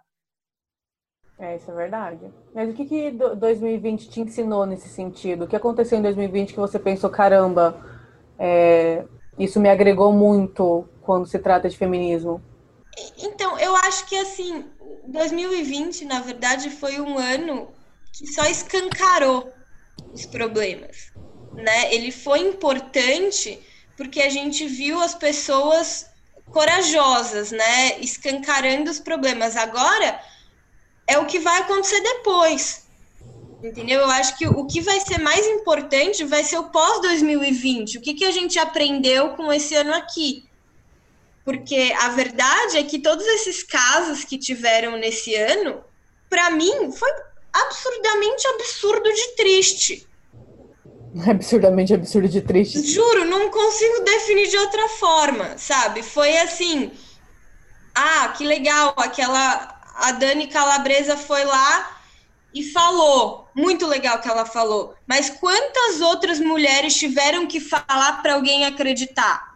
[1.40, 2.32] É, isso é verdade.
[2.54, 5.46] Mas o que, que 2020 te ensinou nesse sentido?
[5.46, 7.84] O que aconteceu em 2020 que você pensou, caramba,
[8.38, 9.04] é,
[9.38, 12.42] isso me agregou muito quando se trata de feminismo?
[13.18, 14.66] Então, eu acho que assim,
[15.08, 17.68] 2020, na verdade, foi um ano
[18.12, 19.52] que só escancarou
[20.14, 21.12] os problemas,
[21.54, 21.94] né?
[21.94, 23.60] Ele foi importante
[23.98, 26.08] porque a gente viu as pessoas
[26.52, 29.56] corajosas, né, escancarando os problemas.
[29.56, 30.20] Agora
[31.08, 32.83] é o que vai acontecer depois.
[33.64, 34.02] Entendeu?
[34.02, 37.98] Eu acho que o que vai ser mais importante vai ser o pós 2020.
[37.98, 40.46] O que, que a gente aprendeu com esse ano aqui?
[41.46, 45.82] Porque a verdade é que todos esses casos que tiveram nesse ano,
[46.30, 47.10] para mim, foi
[47.54, 50.08] absurdamente absurdo de triste.
[51.30, 52.82] Absurdamente absurdo de triste.
[52.82, 56.02] Juro, não consigo definir de outra forma, sabe?
[56.02, 56.92] Foi assim.
[57.94, 59.80] Ah, que legal, aquela.
[59.96, 61.93] A Dani Calabresa foi lá
[62.54, 63.48] e falou.
[63.56, 64.94] Muito legal que ela falou.
[65.08, 69.54] Mas quantas outras mulheres tiveram que falar para alguém acreditar?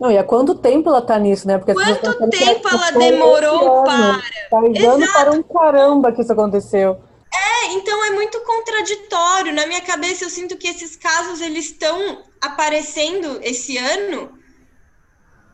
[0.00, 1.58] Não, e há quanto tempo ela tá nisso, né?
[1.58, 4.22] Porque quanto tempo ela demorou para?
[4.50, 7.00] Faz anos para um caramba que isso aconteceu.
[7.32, 9.54] É, então é muito contraditório.
[9.54, 14.32] Na minha cabeça, eu sinto que esses casos eles estão aparecendo esse ano,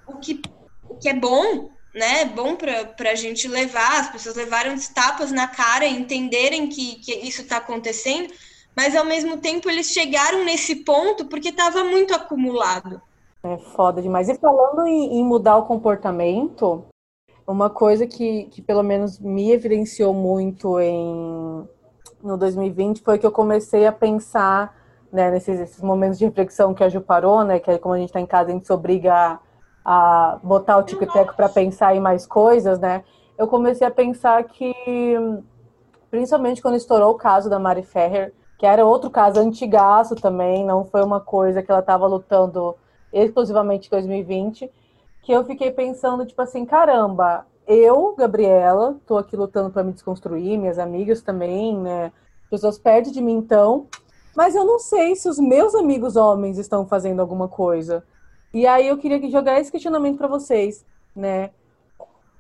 [0.07, 0.41] o que,
[0.89, 2.27] o que é bom, né?
[2.27, 7.41] Bom para a gente levar, as pessoas levaram tapas na cara entenderem que, que isso
[7.41, 8.33] está acontecendo,
[8.77, 13.01] mas ao mesmo tempo eles chegaram nesse ponto porque estava muito acumulado.
[13.43, 14.29] É foda demais.
[14.29, 16.85] E falando em, em mudar o comportamento,
[17.47, 21.67] uma coisa que, que pelo menos me evidenciou muito em
[22.23, 24.77] no 2020 foi que eu comecei a pensar
[25.13, 28.09] né, nesses, momentos de reflexão que a Ju parou, né, que é como a gente
[28.09, 29.39] está em casa, a gente se obriga
[29.89, 33.05] a, botar o tico-teco para pensar em mais coisas, né?
[33.39, 34.75] Eu comecei a pensar que,
[36.11, 40.85] principalmente quando estourou o caso da Mari Ferrer, que era outro caso antigaço também, não
[40.85, 42.75] foi uma coisa que ela estava lutando
[43.13, 44.69] exclusivamente em 2020,
[45.23, 50.59] que eu fiquei pensando, tipo assim, caramba, eu, Gabriela, tô aqui lutando para me desconstruir,
[50.59, 52.11] minhas amigas também, né?
[52.51, 53.87] Pessoas perto de mim então,
[54.37, 58.05] mas eu não sei se os meus amigos homens estão fazendo alguma coisa.
[58.53, 61.51] E aí eu queria jogar esse questionamento para vocês, né?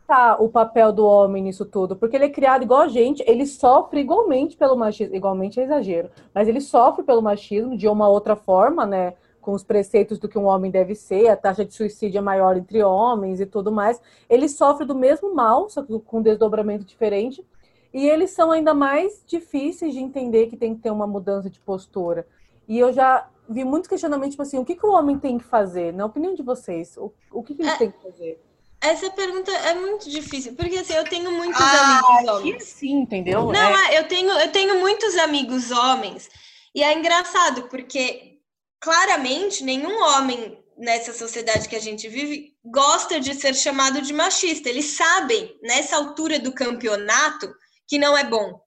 [0.06, 3.44] Tá, o papel do homem nisso tudo, porque ele é criado igual a gente, ele
[3.44, 8.36] sofre igualmente pelo machismo, igualmente é exagero, mas ele sofre pelo machismo de uma outra
[8.36, 9.14] forma, né?
[9.46, 12.56] com os preceitos do que um homem deve ser, a taxa de suicídio é maior
[12.56, 16.84] entre homens e tudo mais, eles sofrem do mesmo mal, só que com um desdobramento
[16.84, 17.46] diferente,
[17.94, 21.60] e eles são ainda mais difíceis de entender que tem que ter uma mudança de
[21.60, 22.26] postura.
[22.66, 25.44] E eu já vi muitos questionamentos, tipo assim, o que, que o homem tem que
[25.44, 25.92] fazer?
[25.92, 28.42] Na opinião de vocês, o, o que, que eles é, têm que fazer?
[28.80, 32.64] Essa pergunta é muito difícil, porque assim, eu tenho muitos ah, amigos homens.
[32.64, 33.52] Sim, entendeu?
[33.52, 33.98] Não, é.
[33.98, 36.28] eu, tenho, eu tenho muitos amigos homens,
[36.74, 38.38] e é engraçado, porque
[38.80, 44.68] claramente nenhum homem nessa sociedade que a gente vive gosta de ser chamado de machista.
[44.68, 47.52] Eles sabem, nessa altura do campeonato,
[47.88, 48.60] que não é bom.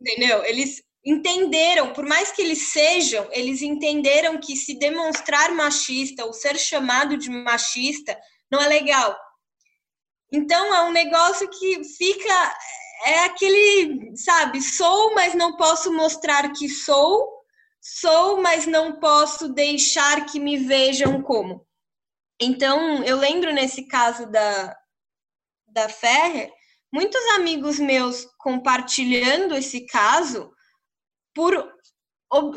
[0.00, 0.44] Entendeu?
[0.44, 6.58] Eles entenderam, por mais que eles sejam, eles entenderam que se demonstrar machista ou ser
[6.58, 8.18] chamado de machista
[8.50, 9.16] não é legal.
[10.32, 12.58] Então é um negócio que fica
[13.04, 17.36] é aquele, sabe, sou, mas não posso mostrar que sou,
[17.88, 21.64] Sou, mas não posso deixar que me vejam como.
[22.40, 24.76] Então, eu lembro nesse caso da,
[25.68, 26.52] da Ferrer,
[26.92, 30.52] muitos amigos meus compartilhando esse caso
[31.36, 31.54] por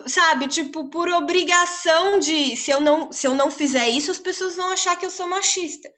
[0.07, 4.55] sabe, tipo, por obrigação de se eu não se eu não fizer isso, as pessoas
[4.55, 5.93] vão achar que eu sou machista.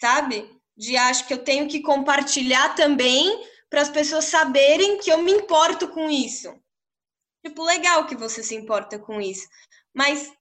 [0.00, 0.50] Sabe?
[0.76, 5.32] De acho que eu tenho que compartilhar também para as pessoas saberem que eu me
[5.32, 6.52] importo com isso.
[7.44, 9.46] Tipo, legal que você se importa com isso.
[9.94, 10.32] Mas,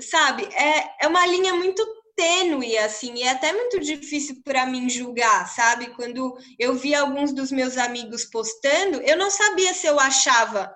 [0.00, 1.84] sabe, é, é uma linha muito
[2.16, 5.94] tênue, assim, e é até muito difícil para mim julgar, sabe?
[5.94, 10.74] Quando eu vi alguns dos meus amigos postando, eu não sabia se eu achava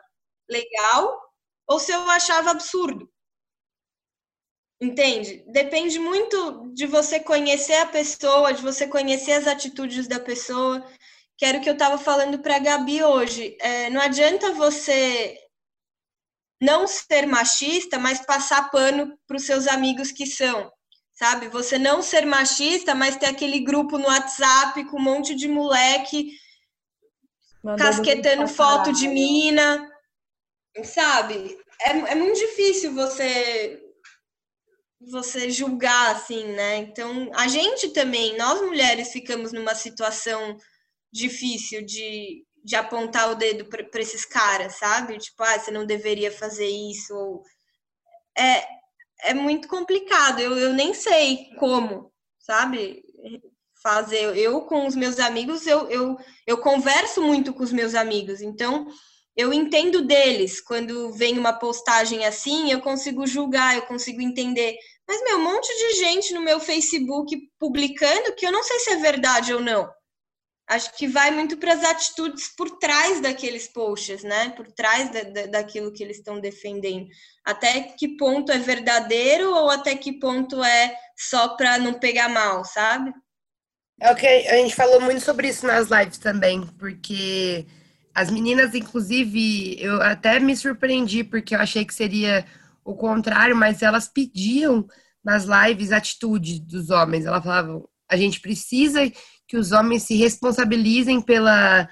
[0.48, 1.20] legal
[1.66, 3.10] ou se eu achava absurdo.
[4.80, 5.44] Entende?
[5.48, 10.84] Depende muito de você conhecer a pessoa, de você conhecer as atitudes da pessoa.
[11.36, 13.56] que era o que eu estava falando para a Gabi hoje.
[13.60, 15.38] É, não adianta você
[16.60, 20.68] não ser machista, mas passar pano para os seus amigos que são,
[21.14, 21.48] sabe?
[21.48, 26.32] Você não ser machista, mas ter aquele grupo no WhatsApp com um monte de moleque
[27.62, 29.88] Mandando casquetando foto de mina,
[30.84, 31.58] sabe?
[31.80, 33.82] É, é muito difícil você
[35.00, 36.76] você julgar assim, né?
[36.78, 40.56] Então, a gente também, nós mulheres ficamos numa situação
[41.12, 45.18] difícil de, de apontar o dedo para esses caras, sabe?
[45.18, 47.14] Tipo, ah, você não deveria fazer isso.
[47.14, 47.42] Ou...
[48.36, 48.66] É,
[49.30, 53.02] é muito complicado, eu, eu nem sei como, sabe?
[53.82, 54.36] Fazer.
[54.36, 58.88] Eu, com os meus amigos, eu, eu, eu converso muito com os meus amigos, então
[59.38, 60.60] eu entendo deles.
[60.60, 64.76] Quando vem uma postagem assim, eu consigo julgar, eu consigo entender.
[65.06, 68.90] Mas, meu, um monte de gente no meu Facebook publicando que eu não sei se
[68.90, 69.88] é verdade ou não.
[70.68, 74.50] Acho que vai muito para as atitudes por trás daqueles posts, né?
[74.50, 77.06] Por trás da, da, daquilo que eles estão defendendo.
[77.44, 82.64] Até que ponto é verdadeiro ou até que ponto é só para não pegar mal,
[82.64, 83.12] sabe?
[84.00, 87.66] É ok, a gente falou muito sobre isso nas lives também, porque
[88.14, 92.44] as meninas, inclusive, eu até me surpreendi, porque eu achei que seria
[92.84, 94.86] o contrário, mas elas pediam
[95.24, 97.26] nas lives atitude dos homens.
[97.26, 99.00] Elas falavam, a gente precisa
[99.46, 101.88] que os homens se responsabilizem pela,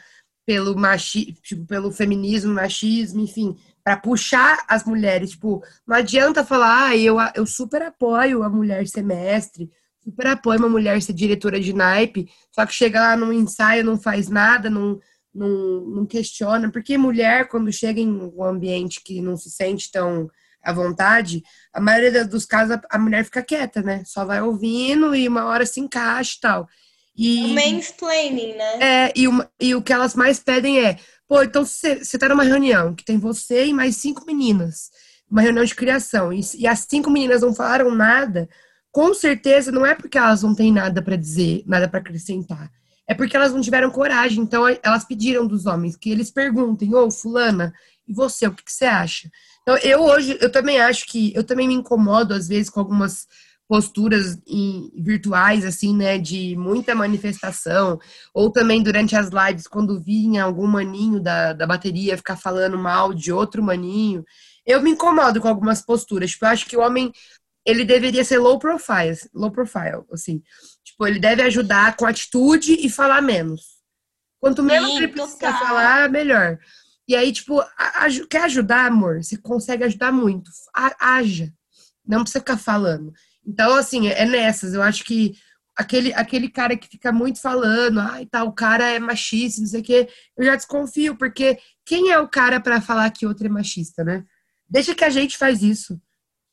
[0.47, 5.31] pelo, machi, tipo, pelo feminismo, machismo, enfim, para puxar as mulheres.
[5.31, 9.71] Tipo, não adianta falar, ah, eu, eu super apoio a mulher ser mestre,
[10.03, 13.99] super apoio uma mulher ser diretora de naipe, só que chega lá no ensaio, não
[13.99, 15.01] faz nada, não,
[15.37, 20.31] não, não questiona, porque mulher, quando chega em um ambiente que não se sente tão
[20.63, 24.03] à vontade, a maioria dos casos a mulher fica quieta, né?
[24.05, 26.69] Só vai ouvindo e uma hora se encaixa e tal.
[27.17, 28.79] E, o mansplaining, né?
[28.81, 32.43] É, e, uma, e o que elas mais pedem é, pô, então você tá numa
[32.43, 34.91] reunião que tem você e mais cinco meninas,
[35.31, 38.49] uma reunião de criação, e, e as cinco meninas não falaram nada,
[38.93, 42.71] com certeza não é porque elas não têm nada para dizer, nada para acrescentar.
[43.09, 44.43] É porque elas não tiveram coragem.
[44.43, 47.73] Então, elas pediram dos homens que eles perguntem: Ô, Fulana,
[48.07, 49.31] e você, o que, que você acha?
[49.63, 53.27] Então, eu hoje, eu também acho que, eu também me incomodo às vezes com algumas
[53.69, 57.99] posturas em, virtuais, assim, né, de muita manifestação,
[58.33, 63.13] ou também durante as lives, quando vinha algum maninho da, da bateria ficar falando mal
[63.13, 64.25] de outro maninho,
[64.65, 67.13] eu me incomodo com algumas posturas, tipo, eu acho que o homem,
[67.67, 70.41] ele deveria ser low profile, low profile, assim,
[70.85, 73.77] tipo, ele deve ajudar com atitude e falar menos.
[74.41, 75.59] Quanto menos Sim, ele precisa total.
[75.59, 76.59] falar, melhor.
[77.09, 79.23] E aí, tipo, a- a- quer ajudar, amor?
[79.23, 80.51] Você consegue ajudar muito.
[80.75, 81.53] A- Haja.
[82.07, 83.13] Não precisa ficar falando.
[83.45, 84.75] Então, assim, é nessas.
[84.75, 85.35] Eu acho que
[85.77, 89.81] aquele, aquele cara que fica muito falando, ai, tal, o cara é machista, não sei
[89.81, 93.51] o quê, eu já desconfio, porque quem é o cara pra falar que outro é
[93.51, 94.25] machista, né?
[94.69, 96.01] Deixa que a gente faz isso.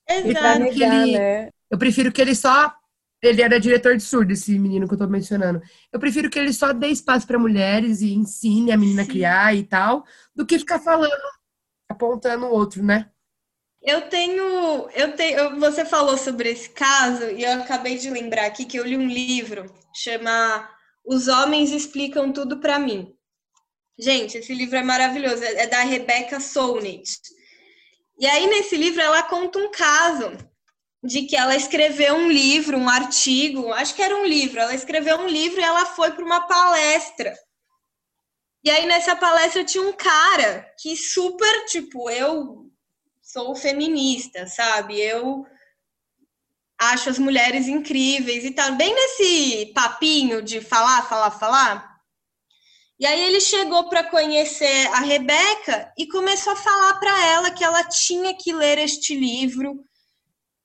[0.09, 0.59] Exato.
[0.59, 1.49] negar, ele- né?
[1.69, 2.73] Eu prefiro que ele só.
[3.21, 5.61] Ele era diretor de surdo, esse menino que eu tô mencionando.
[5.93, 9.11] Eu prefiro que ele só dê espaço pra mulheres e ensine a menina a Sim.
[9.11, 10.03] criar e tal,
[10.35, 11.13] do que ficar falando,
[11.89, 13.09] apontando o outro, né?
[13.81, 18.65] Eu tenho, eu tenho, você falou sobre esse caso e eu acabei de lembrar aqui
[18.65, 20.69] que eu li um livro chama
[21.05, 23.13] Os Homens Explicam Tudo pra Mim.
[23.97, 27.09] Gente, esse livro é maravilhoso, é é da Rebecca Solnit.
[28.17, 30.37] E aí nesse livro ela conta um caso
[31.03, 34.59] de que ela escreveu um livro, um artigo, acho que era um livro.
[34.59, 37.33] Ela escreveu um livro e ela foi para uma palestra.
[38.63, 42.71] E aí nessa palestra tinha um cara que super, tipo, eu
[43.21, 44.99] sou feminista, sabe?
[45.01, 45.45] Eu
[46.79, 48.75] acho as mulheres incríveis e tal.
[48.75, 51.92] Bem nesse papinho de falar, falar, falar.
[52.99, 57.63] E aí ele chegou para conhecer a Rebeca e começou a falar para ela que
[57.63, 59.83] ela tinha que ler este livro,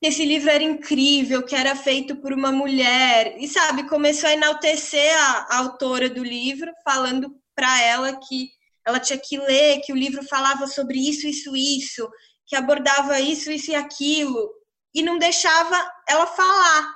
[0.00, 3.36] que esse livro era incrível, que era feito por uma mulher.
[3.38, 8.50] E sabe, começou a enaltecer a, a autora do livro, falando para ela que
[8.86, 12.08] ela tinha que ler, que o livro falava sobre isso, isso, isso,
[12.46, 14.50] que abordava isso, isso e aquilo,
[14.94, 15.76] e não deixava
[16.09, 16.94] ela falar.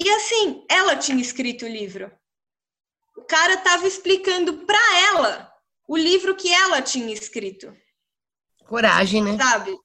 [0.00, 2.10] E assim, ela tinha escrito o livro.
[3.28, 4.80] O cara estava explicando para
[5.12, 5.52] ela
[5.86, 7.70] o livro que ela tinha escrito,
[8.66, 9.36] Coragem, né?
[9.36, 9.76] sabe?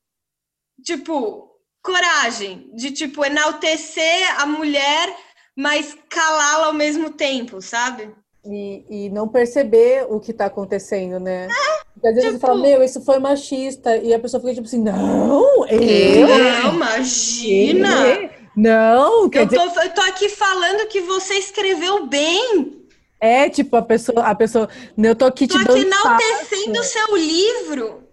[0.81, 1.49] Tipo,
[1.81, 5.13] coragem de tipo enaltecer a mulher,
[5.57, 8.15] mas calá-la ao mesmo tempo, sabe?
[8.45, 11.49] E, e não perceber o que tá acontecendo, né?
[11.93, 13.97] Porque às vezes tipo- você fala, meu, isso foi machista.
[13.97, 16.27] E a pessoa fica tipo assim, não, eu?
[16.29, 18.29] Não, imagina!
[18.55, 22.82] Não, quer Eu dizer, tô, eu tô aqui falando que você escreveu bem.
[23.23, 24.67] É, tipo, a pessoa, a pessoa.
[24.97, 28.03] Eu tô aqui te Tô dando aqui espaço, enaltecendo o seu livro.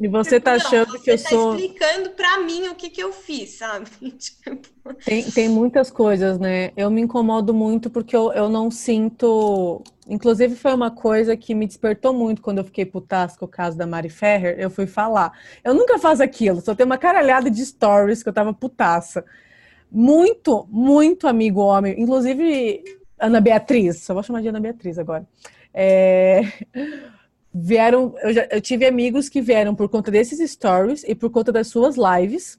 [0.00, 1.54] E você tá Não, achando você que eu tá sou.
[1.54, 3.86] explicando pra mim o que que eu fiz, sabe?
[4.18, 4.58] Tipo,
[5.04, 6.72] Tem, tem muitas coisas, né?
[6.76, 9.84] Eu me incomodo muito porque eu, eu não sinto.
[10.08, 13.78] Inclusive, foi uma coisa que me despertou muito quando eu fiquei putaça com o caso
[13.78, 14.56] da Mari Ferrer.
[14.58, 15.30] Eu fui falar.
[15.62, 19.24] Eu nunca faço aquilo, só tem uma caralhada de stories que eu tava putaça.
[19.90, 21.94] Muito, muito amigo homem.
[22.00, 22.82] Inclusive,
[23.18, 24.02] Ana Beatriz.
[24.02, 25.26] Só vou chamar de Ana Beatriz agora.
[25.72, 26.42] É,
[27.58, 28.14] Vieram.
[28.22, 31.68] Eu, já, eu tive amigos que vieram por conta desses stories e por conta das
[31.68, 32.58] suas lives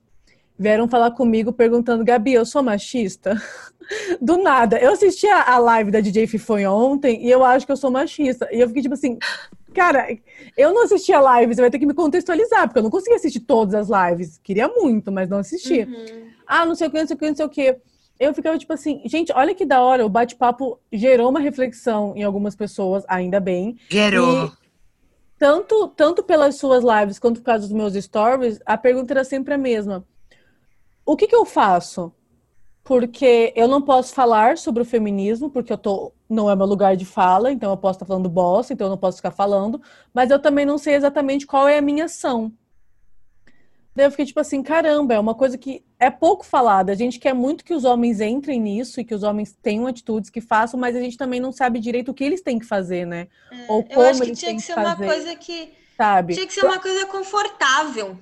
[0.57, 3.39] vieram falar comigo perguntando, Gabi, eu sou machista?
[4.19, 4.79] Do nada.
[4.79, 7.91] Eu assisti a, a live da DJ Fifoi ontem e eu acho que eu sou
[7.91, 8.49] machista.
[8.51, 9.19] E eu fiquei tipo assim,
[9.71, 10.07] cara,
[10.57, 13.15] eu não assisti a live, você vai ter que me contextualizar, porque eu não consegui
[13.15, 14.39] assistir todas as lives.
[14.43, 15.81] Queria muito, mas não assisti.
[15.81, 16.27] uhum.
[16.47, 17.77] Ah, não sei o que, não sei o que, não sei o que.
[18.19, 22.23] Eu ficava tipo assim, gente, olha que da hora, o bate-papo gerou uma reflexão em
[22.23, 23.77] algumas pessoas, ainda bem.
[23.89, 24.51] Gerou.
[25.37, 29.53] Tanto, tanto pelas suas lives quanto por causa dos meus stories, a pergunta era sempre
[29.53, 30.03] a mesma.
[31.05, 32.11] O que que eu faço?
[32.83, 36.95] Porque eu não posso falar sobre o feminismo, porque eu tô, não é meu lugar
[36.95, 39.79] de fala, então eu posso estar falando bosta, então eu não posso ficar falando,
[40.13, 42.51] mas eu também não sei exatamente qual é a minha ação.
[43.97, 46.91] Daí eu fiquei tipo assim, caramba, é uma coisa que é pouco falada.
[46.91, 50.29] A gente quer muito que os homens entrem nisso e que os homens tenham atitudes
[50.29, 53.07] que façam, mas a gente também não sabe direito o que eles têm que fazer,
[53.07, 53.27] né?
[53.67, 55.73] Ou Eu acho que tinha que ser uma fazer, coisa que.
[55.97, 56.35] sabe?
[56.35, 58.15] Tinha que ser uma coisa confortável.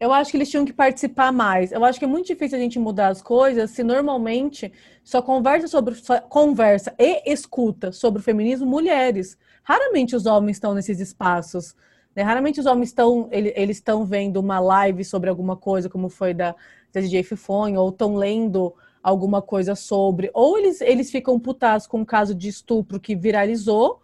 [0.00, 1.70] Eu acho que eles tinham que participar mais.
[1.70, 4.72] Eu acho que é muito difícil a gente mudar as coisas se normalmente
[5.04, 9.38] só conversa sobre só conversa e escuta sobre o feminismo mulheres.
[9.62, 11.76] Raramente os homens estão nesses espaços.
[12.16, 12.22] Né?
[12.22, 16.32] Raramente os homens estão ele- eles estão vendo uma live sobre alguma coisa, como foi
[16.34, 16.54] da,
[16.92, 21.98] da DJ Fifone, ou estão lendo alguma coisa sobre, ou eles, eles ficam putas com
[22.00, 24.00] um caso de estupro que viralizou,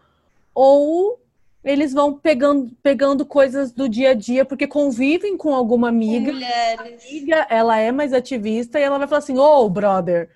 [0.55, 1.19] ou
[1.65, 6.33] eles vão pegando, pegando coisas do dia a dia porque convivem com alguma amiga.
[6.33, 7.05] mulheres.
[7.05, 10.29] amiga, ela é mais ativista e ela vai falar assim: Ô, brother,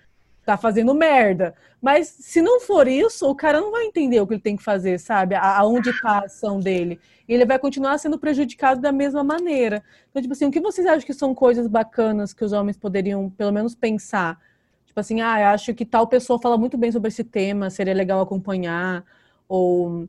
[0.47, 1.55] tá fazendo merda.
[1.83, 4.63] Mas se não for isso, o cara não vai entender o que ele tem que
[4.63, 5.35] fazer, sabe?
[5.35, 7.01] Aonde tá a ação dele.
[7.29, 9.83] E ele vai continuar sendo prejudicado da mesma maneira.
[10.09, 13.29] Então, tipo assim, o que vocês acham que são coisas bacanas que os homens poderiam,
[13.29, 14.41] pelo menos, pensar?
[14.87, 17.93] Tipo assim, ah, eu acho que tal pessoa fala muito bem sobre esse tema, seria
[17.93, 19.05] legal acompanhar.
[19.49, 20.09] Ou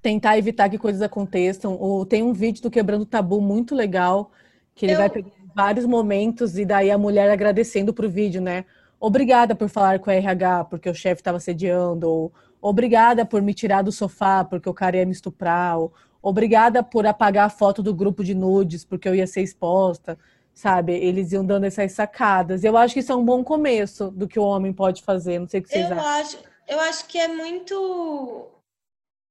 [0.00, 1.76] tentar evitar que coisas aconteçam.
[1.80, 4.30] Ou tem um vídeo do Quebrando Tabu muito legal,
[4.74, 8.64] que ele Eu- vai pegar vários momentos e daí a mulher agradecendo pro vídeo, né?
[9.00, 13.54] Obrigada por falar com a RH porque o chefe estava sediando, ou obrigada por me
[13.54, 17.82] tirar do sofá porque o cara ia me estuprar, ou obrigada por apagar a foto
[17.82, 20.18] do grupo de nudes porque eu ia ser exposta,
[20.52, 20.92] sabe?
[20.94, 22.64] Eles iam dando essas sacadas.
[22.64, 25.38] Eu acho que isso é um bom começo do que o homem pode fazer.
[25.38, 26.10] Não sei o que vocês Eu acham.
[26.20, 28.48] acho, eu acho que é muito.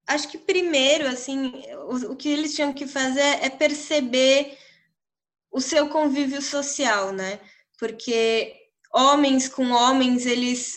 [0.06, 1.52] Acho que primeiro, assim,
[1.86, 4.56] o, o que eles tinham que fazer é perceber
[5.52, 7.38] o seu convívio social, né?
[7.78, 8.57] Porque
[8.92, 10.72] homens com homens, eles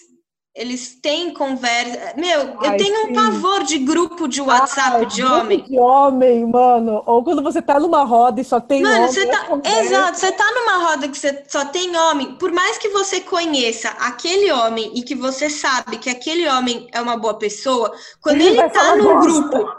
[0.54, 2.14] eles têm conversa.
[2.18, 3.14] Meu, eu Ai, tenho um sim.
[3.14, 5.64] pavor de grupo de WhatsApp Ai, de grupo homem.
[5.64, 7.02] De homem, mano.
[7.06, 9.08] Ou quando você tá numa roda e só tem Mano, homem.
[9.08, 9.48] você é tá.
[9.82, 12.36] Exato, você tá numa roda que você só tem homem.
[12.36, 17.00] Por mais que você conheça aquele homem e que você sabe que aquele homem é
[17.00, 17.90] uma boa pessoa,
[18.22, 19.22] quando Ele ele, tá num bosta.
[19.22, 19.70] grupo,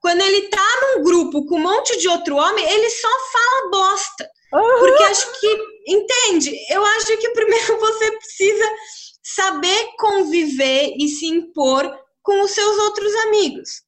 [0.00, 0.66] quando ele tá
[0.96, 4.26] num grupo com um monte de outro homem, ele só fala bosta.
[4.54, 4.78] Aham.
[4.80, 6.56] Porque acho que, entende?
[6.70, 8.76] Eu acho que primeiro você precisa
[9.22, 13.82] saber conviver e se impor com os seus outros amigos.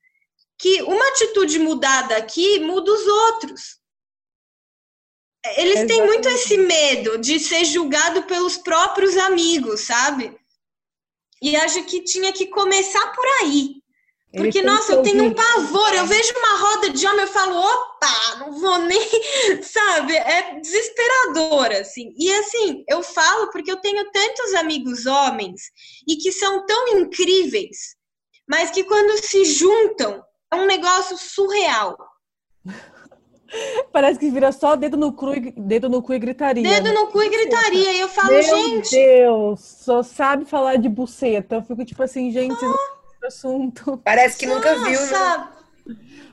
[0.59, 3.79] Que uma atitude mudada aqui muda os outros.
[5.57, 10.35] Eles têm muito esse medo de ser julgado pelos próprios amigos, sabe?
[11.43, 13.84] E acho que tinha que começar por aí.
[14.35, 15.95] Ele Porque, nossa, eu tenho um pavor.
[15.95, 19.01] Eu vejo uma roda de homem, eu falo, opa, não vou nem.
[19.63, 20.17] Sabe?
[20.17, 22.13] É desesperador, assim.
[22.19, 25.63] E, assim, eu falo porque eu tenho tantos amigos homens
[26.09, 27.95] e que são tão incríveis,
[28.49, 30.21] mas que quando se juntam,
[30.53, 31.97] é um negócio surreal.
[33.93, 36.65] Parece que vira só dedo no cu e, dedo no cu e gritaria.
[36.65, 36.93] Dedo né?
[36.93, 37.93] no cu e gritaria.
[37.93, 41.55] E eu falo, Meu gente, Deus, só sabe falar de buceta.
[41.55, 42.59] Eu fico tipo assim, gente,
[43.25, 43.99] não do assunto.
[44.05, 45.49] Parece que nunca não, viu, né?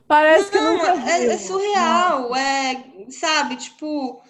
[0.08, 1.32] Parece que Não, nunca é, viu.
[1.32, 4.22] é surreal, é, sabe, tipo,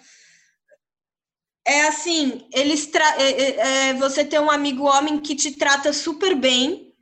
[1.66, 5.92] é assim, eles tra é, é, é, você tem um amigo homem que te trata
[5.92, 6.92] super bem,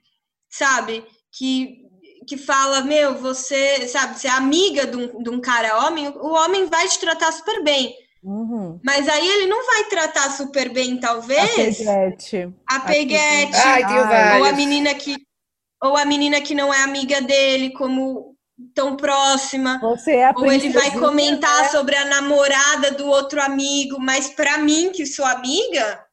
[0.51, 1.85] sabe, que,
[2.27, 6.33] que fala, meu, você, sabe, você é amiga de um, de um cara homem, o
[6.33, 8.79] homem vai te tratar super bem, Uhum.
[8.85, 12.55] mas aí ele não vai tratar super bem, A talvez, peguete.
[12.67, 15.17] a peguete, Ai, ou a menina que
[15.83, 18.37] ou a menina que não é amiga dele como
[18.75, 19.79] tão próxima.
[19.81, 21.69] Você é a Ou ele vai comentar né?
[21.71, 26.05] sobre a namorada do outro amigo, mas pra mim, que sou amiga,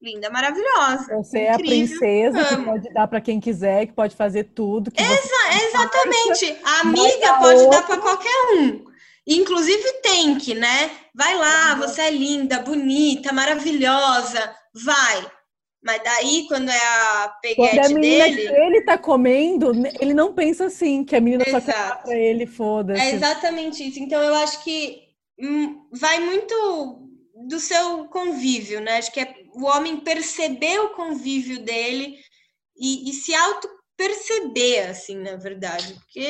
[0.00, 1.14] linda, maravilhosa.
[1.16, 2.64] Você é a princesa que amo.
[2.64, 4.90] pode dar pra quem quiser, que pode fazer tudo.
[4.90, 6.56] Que Exa- exatamente.
[6.64, 8.84] A amiga pode dar pra qualquer um.
[9.26, 10.90] Inclusive tem que, né?
[11.14, 15.30] Vai lá, você é linda, bonita, maravilhosa, vai.
[15.82, 20.12] Mas daí, quando é a Quando a peguete menina dele, que ele tá comendo, ele
[20.12, 22.04] não pensa assim, que a menina só quer Exato.
[22.04, 23.00] pra ele, foda-se.
[23.00, 23.98] É exatamente isso.
[23.98, 25.00] Então, eu acho que
[25.40, 27.08] hum, vai muito
[27.48, 28.98] do seu convívio, né?
[28.98, 32.18] Acho que é o homem perceber o convívio dele
[32.76, 33.32] e, e se
[34.04, 35.94] auto-perceber, assim, na verdade.
[35.94, 36.20] Porque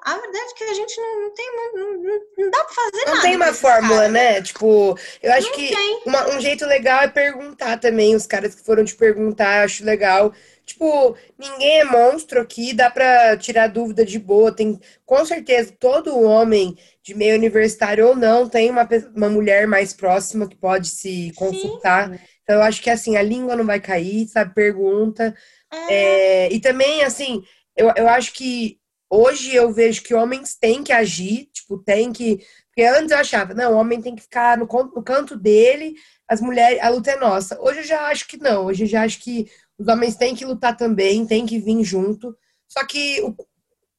[0.00, 1.46] a verdade é que a gente não, não tem.
[1.56, 3.22] Não, não, não dá pra fazer Não nada.
[3.22, 4.12] tem com uma fórmula, caras.
[4.12, 4.42] né?
[4.42, 6.02] Tipo, eu acho Não que tem.
[6.06, 8.14] uma- um jeito legal é perguntar também.
[8.14, 10.32] Os caras que foram te perguntar, eu acho legal.
[10.64, 14.52] Tipo, ninguém é monstro aqui, dá pra tirar dúvida de boa.
[14.52, 19.92] Tem, com certeza, todo homem de meio universitário ou não tem uma, uma mulher mais
[19.92, 22.12] próxima que pode se consultar.
[22.44, 24.54] Então, eu acho que assim, a língua não vai cair, sabe?
[24.54, 25.34] Pergunta.
[25.72, 27.42] É, É, e também, assim,
[27.76, 28.78] eu, eu acho que
[29.10, 32.44] hoje eu vejo que homens têm que agir, tipo, tem que.
[32.68, 35.94] Porque antes eu achava, não, o homem tem que ficar no, no canto dele,
[36.28, 37.60] as mulheres, a luta é nossa.
[37.60, 40.44] Hoje eu já acho que não, hoje eu já acho que os homens têm que
[40.44, 42.34] lutar também, têm que vir junto.
[42.68, 43.20] Só que,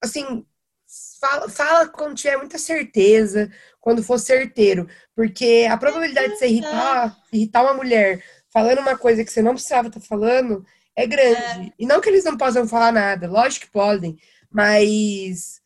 [0.03, 0.43] assim,
[1.19, 7.17] fala, fala quando tiver muita certeza, quando for certeiro, porque a probabilidade de você irritar,
[7.31, 10.65] irritar uma mulher falando uma coisa que você não precisava estar falando
[10.95, 11.73] é grande.
[11.77, 14.17] E não que eles não possam falar nada, lógico que podem,
[14.51, 15.61] mas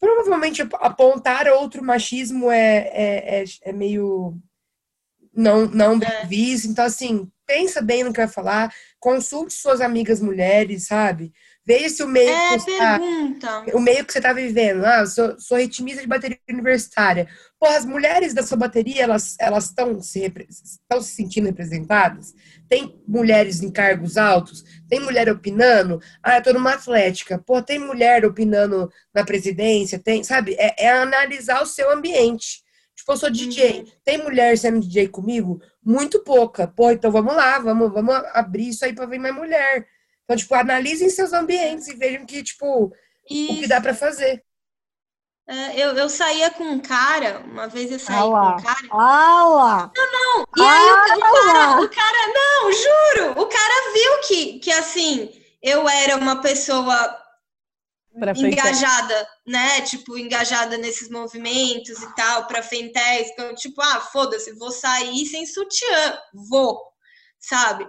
[0.00, 4.36] provavelmente ap- apontar outro machismo é, é, é, é meio
[5.32, 6.26] não, não bem É.
[6.26, 6.68] visto.
[6.68, 11.32] Então, assim, pensa bem no que vai falar, consulte suas amigas mulheres, sabe?
[11.66, 13.00] Veja se o meio é que você tá,
[13.74, 14.84] o meio que você tá vivendo.
[14.84, 17.28] Ah, eu sou, sou ritmista de bateria universitária.
[17.64, 22.34] Porra, as mulheres da sua bateria, elas elas estão se, repre- se sentindo representadas?
[22.68, 24.62] Tem mulheres em cargos altos?
[24.86, 25.98] Tem mulher opinando?
[26.22, 27.38] Ah, eu tô numa atlética.
[27.38, 29.98] Pô, tem mulher opinando na presidência?
[29.98, 30.54] Tem, sabe?
[30.58, 32.62] É, é analisar o seu ambiente.
[32.94, 33.86] Tipo, eu sou DJ.
[34.04, 35.58] Tem mulher sendo DJ comigo?
[35.82, 36.68] Muito pouca.
[36.68, 39.86] Pô, então vamos lá, vamos, vamos abrir isso aí pra ver mais mulher.
[40.24, 42.92] Então, tipo, analisem seus ambientes e vejam que, tipo, o
[43.26, 43.68] que Isso.
[43.70, 44.43] dá pra fazer.
[45.46, 48.88] É, eu, eu saía com um cara, uma vez eu saí Ah com um cara.
[48.92, 49.92] Ah lá!
[50.56, 55.30] E aí o, o cara, o cara, não, juro, o cara viu que, que assim,
[55.62, 57.24] eu era uma pessoa
[58.18, 59.80] Pra engajada, né?
[59.80, 62.62] Tipo, engajada nesses movimentos e tal, pra
[63.34, 66.18] que eu, tipo, ah, foda-se, vou sair sem sutiã,
[66.48, 66.80] vou,
[67.40, 67.88] sabe?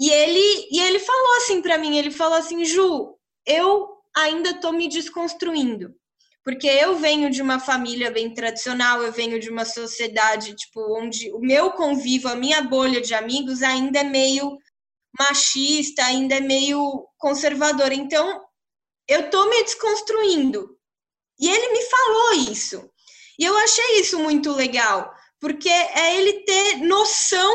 [0.00, 4.72] E ele, e ele falou assim pra mim, ele falou assim, Ju, eu ainda tô
[4.72, 5.94] me desconstruindo.
[6.48, 11.30] Porque eu venho de uma família bem tradicional, eu venho de uma sociedade, tipo, onde
[11.34, 14.56] o meu convívio, a minha bolha de amigos ainda é meio
[15.20, 17.92] machista, ainda é meio conservadora.
[17.92, 18.42] Então,
[19.06, 20.74] eu tô me desconstruindo.
[21.38, 22.90] E ele me falou isso.
[23.38, 27.54] E eu achei isso muito legal, porque é ele ter noção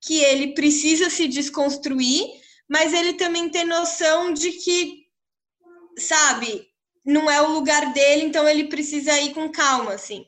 [0.00, 2.24] que ele precisa se desconstruir,
[2.68, 5.06] mas ele também ter noção de que,
[5.98, 6.69] sabe,
[7.04, 10.24] não é o lugar dele, então ele precisa ir com calma, assim.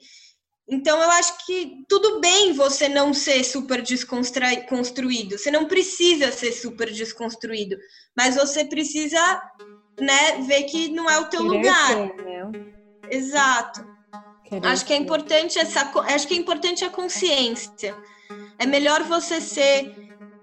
[0.68, 6.52] Então eu acho que tudo bem você não ser super desconstruído, você não precisa ser
[6.52, 7.76] super desconstruído,
[8.16, 9.42] mas você precisa,
[10.00, 11.88] né, ver que não é o teu Querer lugar.
[11.88, 12.50] ser, né?
[13.10, 13.86] Exato.
[14.48, 17.94] Querer Acho que é importante essa, acho que é importante a consciência.
[18.58, 19.92] É melhor você ser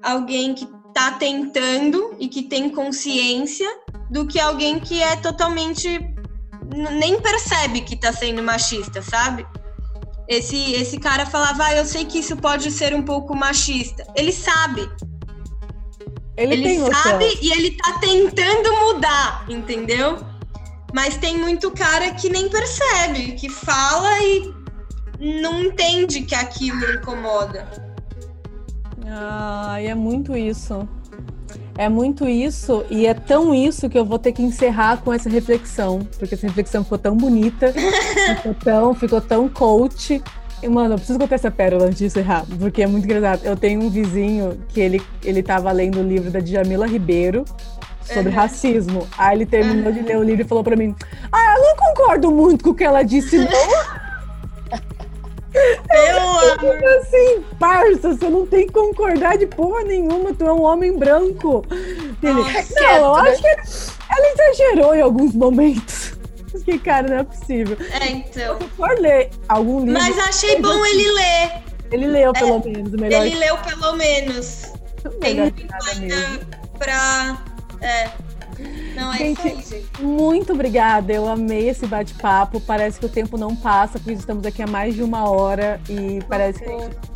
[0.02, 3.68] alguém que está tentando e que tem consciência
[4.10, 6.00] do que alguém que é totalmente
[6.76, 9.46] nem percebe que está sendo machista, sabe?
[10.28, 14.06] Esse esse cara falava, ah, eu sei que isso pode ser um pouco machista.
[14.16, 14.88] Ele sabe,
[16.38, 17.02] Ele, ele, tem noção.
[17.02, 20.18] sabe e ele tá tentando mudar, entendeu?
[20.94, 24.54] Mas tem muito cara que nem percebe, que fala e
[25.20, 27.68] não entende que aquilo incomoda.
[29.08, 30.88] Ah, é muito isso.
[31.80, 35.30] É muito isso, e é tão isso que eu vou ter que encerrar com essa
[35.30, 37.72] reflexão, porque essa reflexão ficou tão bonita,
[38.36, 40.22] ficou tão, ficou tão coach.
[40.62, 43.46] E, mano, eu preciso contar essa pérola antes de encerrar, porque é muito engraçado.
[43.46, 47.46] Eu tenho um vizinho que ele, ele tava lendo o livro da Djamila Ribeiro
[48.04, 48.36] sobre Uhum.
[48.36, 49.08] racismo.
[49.18, 50.94] Aí ele terminou de ler o livro e falou pra mim:
[51.32, 53.48] Ah, eu não concordo muito com o que ela disse, não.
[55.54, 56.88] Eu amo.
[57.00, 61.64] assim, parça, você não tem que concordar de porra nenhuma, tu é um homem branco.
[62.22, 63.30] Ele- Quieto, Não, eu né?
[63.32, 66.14] acho que ela exagerou em alguns momentos.
[66.52, 67.78] Porque, cara, não é possível.
[68.00, 68.58] É, então.
[68.60, 71.52] Se for ler algum livro, Mas achei bom ele ler.
[71.92, 73.26] ele leu pelo menos o melhor.
[73.26, 74.74] Ele leu pelo menos.
[75.22, 75.68] Tem muito que
[76.00, 76.40] ainda
[76.78, 77.38] pra.
[77.82, 78.10] É.
[78.96, 80.02] Não, é Gente, isso aí, gente.
[80.02, 82.60] Muito obrigada, eu amei esse bate-papo.
[82.60, 86.20] Parece que o tempo não passa, porque estamos aqui há mais de uma hora e
[86.28, 87.10] parece que.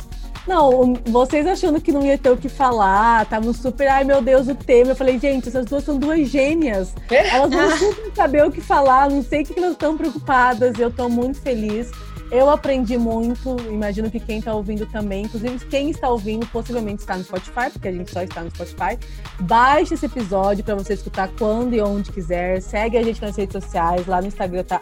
[0.46, 3.88] Não, vocês achando que não ia ter o que falar, estavam super.
[3.88, 4.90] Ai meu Deus, o tema.
[4.90, 6.94] Eu falei, gente, essas duas são duas gênias.
[7.10, 7.28] É?
[7.28, 10.78] Elas vão super saber o que falar, não sei o que elas estão preocupadas.
[10.78, 11.90] Eu tô muito feliz.
[12.30, 17.16] Eu aprendi muito, imagino que quem está ouvindo também, inclusive quem está ouvindo possivelmente está
[17.16, 18.98] no Spotify, porque a gente só está no Spotify.
[19.40, 22.60] Baixe esse episódio para você escutar quando e onde quiser.
[22.60, 24.80] Segue a gente nas redes sociais, lá no Instagram tá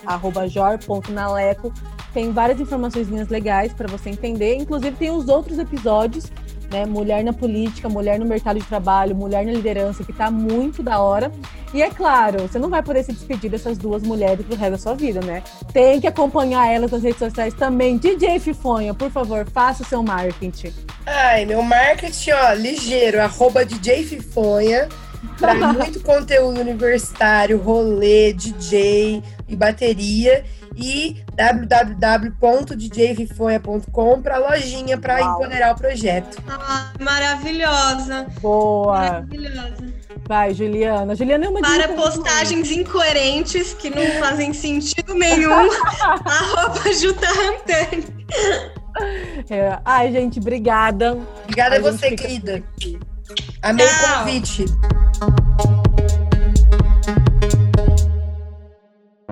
[0.48, 1.72] jor.naleco.
[2.14, 4.56] Tem várias informações legais para você entender.
[4.56, 6.30] Inclusive tem os outros episódios,
[6.72, 6.86] né?
[6.86, 10.98] Mulher na política, mulher no mercado de trabalho, mulher na liderança, que tá muito da
[10.98, 11.30] hora.
[11.74, 14.78] E é claro, você não vai poder se despedir dessas duas mulheres pro resto da
[14.78, 15.42] sua vida, né?
[15.72, 17.96] Tem que acompanhar elas nas redes sociais também.
[17.96, 20.72] DJ Fifonha, por favor, faça o seu marketing.
[21.06, 24.88] Ai, meu marketing, ó, ligeiro, arroba DJ Fifonha,
[25.38, 30.44] pra muito conteúdo universitário, rolê, DJ e bateria.
[30.76, 35.34] E www.djfifonha.com pra lojinha pra Uau.
[35.34, 36.38] empoderar o projeto.
[36.48, 38.26] Ah, maravilhosa.
[38.40, 38.92] Boa.
[38.98, 39.92] Maravilhosa.
[40.28, 41.14] Vai, Juliana.
[41.14, 45.52] Juliana é uma Para postagens incoerentes que não fazem sentido nenhum,
[46.24, 48.04] arroba Juta Rantani.
[49.50, 49.78] É.
[49.84, 51.18] Ai, gente, obrigada.
[51.44, 52.62] Obrigada a, A você, querida.
[53.62, 54.18] Amei o Tchau.
[54.18, 54.64] convite.